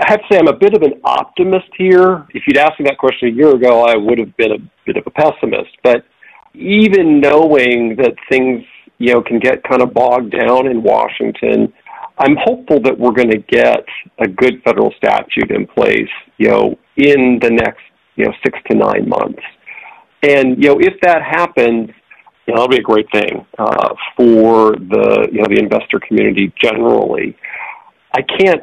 I 0.00 0.10
have 0.10 0.20
to 0.20 0.26
say 0.30 0.38
I'm 0.38 0.46
a 0.48 0.56
bit 0.56 0.74
of 0.74 0.82
an 0.82 1.00
optimist 1.02 1.68
here. 1.76 2.24
If 2.30 2.44
you'd 2.46 2.56
asked 2.56 2.78
me 2.78 2.86
that 2.86 2.98
question 2.98 3.28
a 3.28 3.32
year 3.32 3.54
ago, 3.54 3.84
I 3.84 3.96
would 3.96 4.18
have 4.18 4.36
been 4.36 4.52
a 4.52 4.58
bit 4.86 4.96
of 4.96 5.04
a 5.06 5.10
pessimist. 5.10 5.70
But 5.82 6.04
even 6.54 7.20
knowing 7.20 7.96
that 7.96 8.14
things, 8.30 8.64
you 8.98 9.12
know, 9.12 9.22
can 9.22 9.40
get 9.40 9.64
kind 9.64 9.82
of 9.82 9.92
bogged 9.92 10.32
down 10.32 10.68
in 10.68 10.84
Washington, 10.84 11.72
I'm 12.18 12.36
hopeful 12.36 12.80
that 12.82 12.96
we're 12.96 13.12
going 13.12 13.30
to 13.30 13.38
get 13.38 13.84
a 14.18 14.28
good 14.28 14.62
federal 14.64 14.92
statute 14.96 15.50
in 15.50 15.66
place, 15.66 16.10
you 16.36 16.48
know, 16.48 16.78
in 16.96 17.40
the 17.42 17.50
next, 17.50 17.82
you 18.14 18.24
know, 18.24 18.32
six 18.44 18.58
to 18.70 18.76
nine 18.76 19.08
months. 19.08 19.42
And 20.22 20.62
you 20.62 20.70
know, 20.70 20.78
if 20.80 20.94
that 21.02 21.22
happens, 21.22 21.90
you 22.46 22.54
know, 22.54 22.60
that'll 22.60 22.68
be 22.68 22.78
a 22.78 22.82
great 22.82 23.06
thing 23.12 23.44
uh, 23.58 23.94
for 24.16 24.72
the 24.72 25.28
you 25.30 25.40
know 25.40 25.46
the 25.48 25.60
investor 25.60 26.00
community 26.06 26.52
generally. 26.60 27.36
I 28.12 28.22
can't 28.22 28.62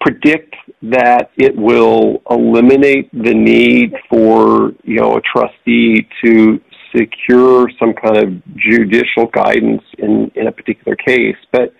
predict 0.00 0.54
that 0.82 1.30
it 1.36 1.54
will 1.56 2.22
eliminate 2.30 3.10
the 3.12 3.34
need 3.34 3.94
for 4.08 4.72
you 4.82 5.00
know 5.00 5.16
a 5.16 5.20
trustee 5.20 6.08
to 6.24 6.60
secure 6.96 7.70
some 7.78 7.92
kind 7.94 8.16
of 8.16 8.56
judicial 8.56 9.26
guidance 9.32 9.82
in, 9.98 10.30
in 10.34 10.48
a 10.48 10.52
particular 10.52 10.96
case, 10.96 11.36
but 11.52 11.72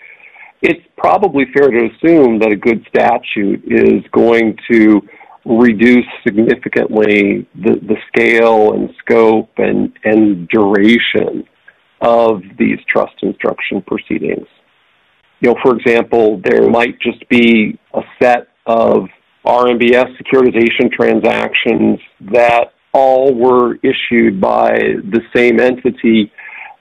it's 0.62 0.85
probably 0.96 1.46
fair 1.52 1.70
to 1.70 1.88
assume 1.88 2.38
that 2.38 2.52
a 2.52 2.56
good 2.56 2.87
statute 2.88 3.62
is 3.66 4.04
going 4.12 4.56
to 4.70 5.00
reduce 5.44 6.06
significantly 6.22 7.48
the, 7.54 7.76
the 7.83 7.96
scale 8.09 8.74
and 8.74 8.90
scope 8.98 9.50
and, 9.56 9.92
and 10.04 10.46
duration 10.48 11.44
of 12.02 12.42
these 12.59 12.78
trust 12.88 13.14
instruction 13.22 13.83
proceedings 13.83 14.46
you 15.40 15.48
know, 15.48 15.57
for 15.62 15.76
example, 15.76 16.40
there 16.44 16.68
might 16.68 16.98
just 17.00 17.26
be 17.29 17.79
a 17.94 18.03
set 18.22 18.48
of 18.66 19.09
RMBS 19.44 20.16
securitization 20.18 20.92
transactions 20.92 21.98
that 22.33 22.74
all 22.92 23.35
were 23.35 23.76
issued 23.76 24.40
by 24.40 24.70
the 24.70 25.20
same 25.35 25.61
entity 25.61 26.31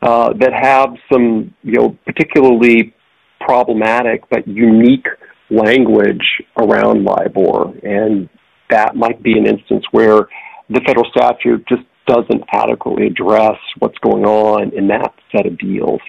uh, 0.02 0.34
that 0.34 0.54
have 0.54 0.90
some, 1.12 1.54
you 1.64 1.74
know, 1.74 1.98
particularly 2.06 2.94
problematic 3.40 4.24
but 4.30 4.48
unique 4.48 5.08
language 5.50 6.24
around 6.58 7.06
LIBOR. 7.06 7.74
And 7.84 8.30
that 8.70 8.96
might 8.96 9.22
be 9.24 9.38
an 9.38 9.48
instance 9.48 9.86
where 9.92 10.28
the 10.70 10.82
federal 10.86 11.10
statute 11.12 11.66
just 11.68 11.84
doesn't 12.08 12.44
adequately 12.52 13.08
address 13.08 13.58
what's 13.80 13.98
going 14.00 14.26
on 14.26 14.72
in 14.76 14.88
that 14.88 15.14
set 15.32 15.46
of 15.46 15.58
deals. 15.58 16.02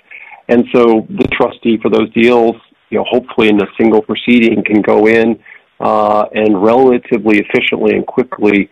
And 0.50 0.64
so 0.72 1.06
the 1.08 1.28
trustee 1.32 1.78
for 1.80 1.90
those 1.90 2.12
deals, 2.12 2.56
you 2.90 2.98
know, 2.98 3.04
hopefully 3.08 3.48
in 3.48 3.60
a 3.62 3.66
single 3.78 4.02
proceeding 4.02 4.64
can 4.64 4.82
go 4.82 5.06
in 5.06 5.38
uh, 5.78 6.24
and 6.34 6.60
relatively 6.60 7.38
efficiently 7.38 7.94
and 7.94 8.04
quickly 8.04 8.68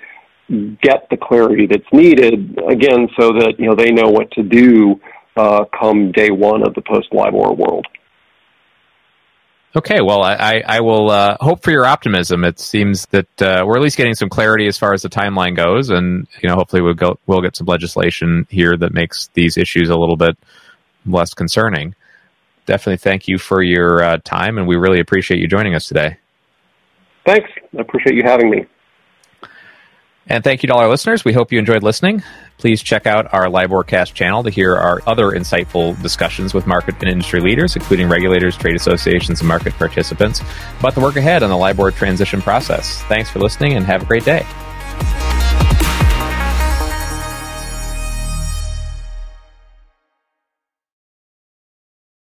get 0.82 1.06
the 1.08 1.16
clarity 1.16 1.66
that's 1.66 1.86
needed, 1.92 2.58
again, 2.68 3.08
so 3.18 3.28
that, 3.28 3.54
you 3.58 3.66
know, 3.66 3.76
they 3.76 3.92
know 3.92 4.08
what 4.08 4.28
to 4.32 4.42
do 4.42 5.00
uh, 5.36 5.64
come 5.78 6.10
day 6.10 6.30
one 6.30 6.66
of 6.66 6.74
the 6.74 6.82
post-LIBOR 6.82 7.54
world. 7.54 7.86
Okay, 9.76 10.00
well, 10.00 10.22
I, 10.22 10.62
I 10.66 10.80
will 10.80 11.10
uh, 11.10 11.36
hope 11.40 11.62
for 11.62 11.70
your 11.70 11.84
optimism. 11.84 12.42
It 12.42 12.58
seems 12.58 13.06
that 13.10 13.42
uh, 13.42 13.62
we're 13.64 13.76
at 13.76 13.82
least 13.82 13.98
getting 13.98 14.14
some 14.14 14.30
clarity 14.30 14.66
as 14.66 14.78
far 14.78 14.94
as 14.94 15.02
the 15.02 15.10
timeline 15.10 15.54
goes, 15.54 15.90
and 15.90 16.26
you 16.42 16.48
know, 16.48 16.56
hopefully, 16.56 16.82
we'll 16.82 16.94
go, 16.94 17.20
we'll 17.26 17.42
get 17.42 17.54
some 17.54 17.66
legislation 17.66 18.46
here 18.50 18.76
that 18.78 18.92
makes 18.92 19.28
these 19.34 19.56
issues 19.56 19.90
a 19.90 19.96
little 19.96 20.16
bit 20.16 20.36
less 21.10 21.34
concerning. 21.34 21.94
Definitely, 22.66 22.98
thank 22.98 23.28
you 23.28 23.38
for 23.38 23.62
your 23.62 24.02
uh, 24.02 24.18
time, 24.24 24.58
and 24.58 24.66
we 24.66 24.76
really 24.76 25.00
appreciate 25.00 25.40
you 25.40 25.48
joining 25.48 25.74
us 25.74 25.88
today. 25.88 26.18
Thanks. 27.24 27.50
I 27.76 27.80
appreciate 27.80 28.14
you 28.14 28.22
having 28.24 28.50
me. 28.50 28.66
And 30.28 30.44
thank 30.44 30.62
you 30.62 30.66
to 30.66 30.74
all 30.74 30.80
our 30.80 30.88
listeners. 30.88 31.24
We 31.24 31.32
hope 31.32 31.52
you 31.52 31.58
enjoyed 31.58 31.82
listening. 31.82 32.22
Please 32.58 32.82
check 32.82 33.06
out 33.06 33.32
our 33.32 33.46
LIBORcast 33.46 34.12
channel 34.12 34.42
to 34.42 34.50
hear 34.50 34.76
our 34.76 35.00
other 35.06 35.30
insightful 35.30 36.00
discussions 36.02 36.52
with 36.52 36.66
market 36.66 36.96
and 37.00 37.08
industry 37.08 37.40
leaders, 37.40 37.76
including 37.76 38.08
regulators, 38.08 38.56
trade 38.56 38.76
associations, 38.76 39.40
and 39.40 39.48
market 39.48 39.72
participants, 39.74 40.42
about 40.80 40.94
the 40.94 41.00
work 41.00 41.16
ahead 41.16 41.42
on 41.42 41.48
the 41.48 41.56
LIBOR 41.56 41.92
transition 41.92 42.42
process. 42.42 43.02
Thanks 43.04 43.30
for 43.30 43.38
listening 43.38 43.74
and 43.74 43.86
have 43.86 44.02
a 44.02 44.06
great 44.06 44.24
day. 44.24 44.44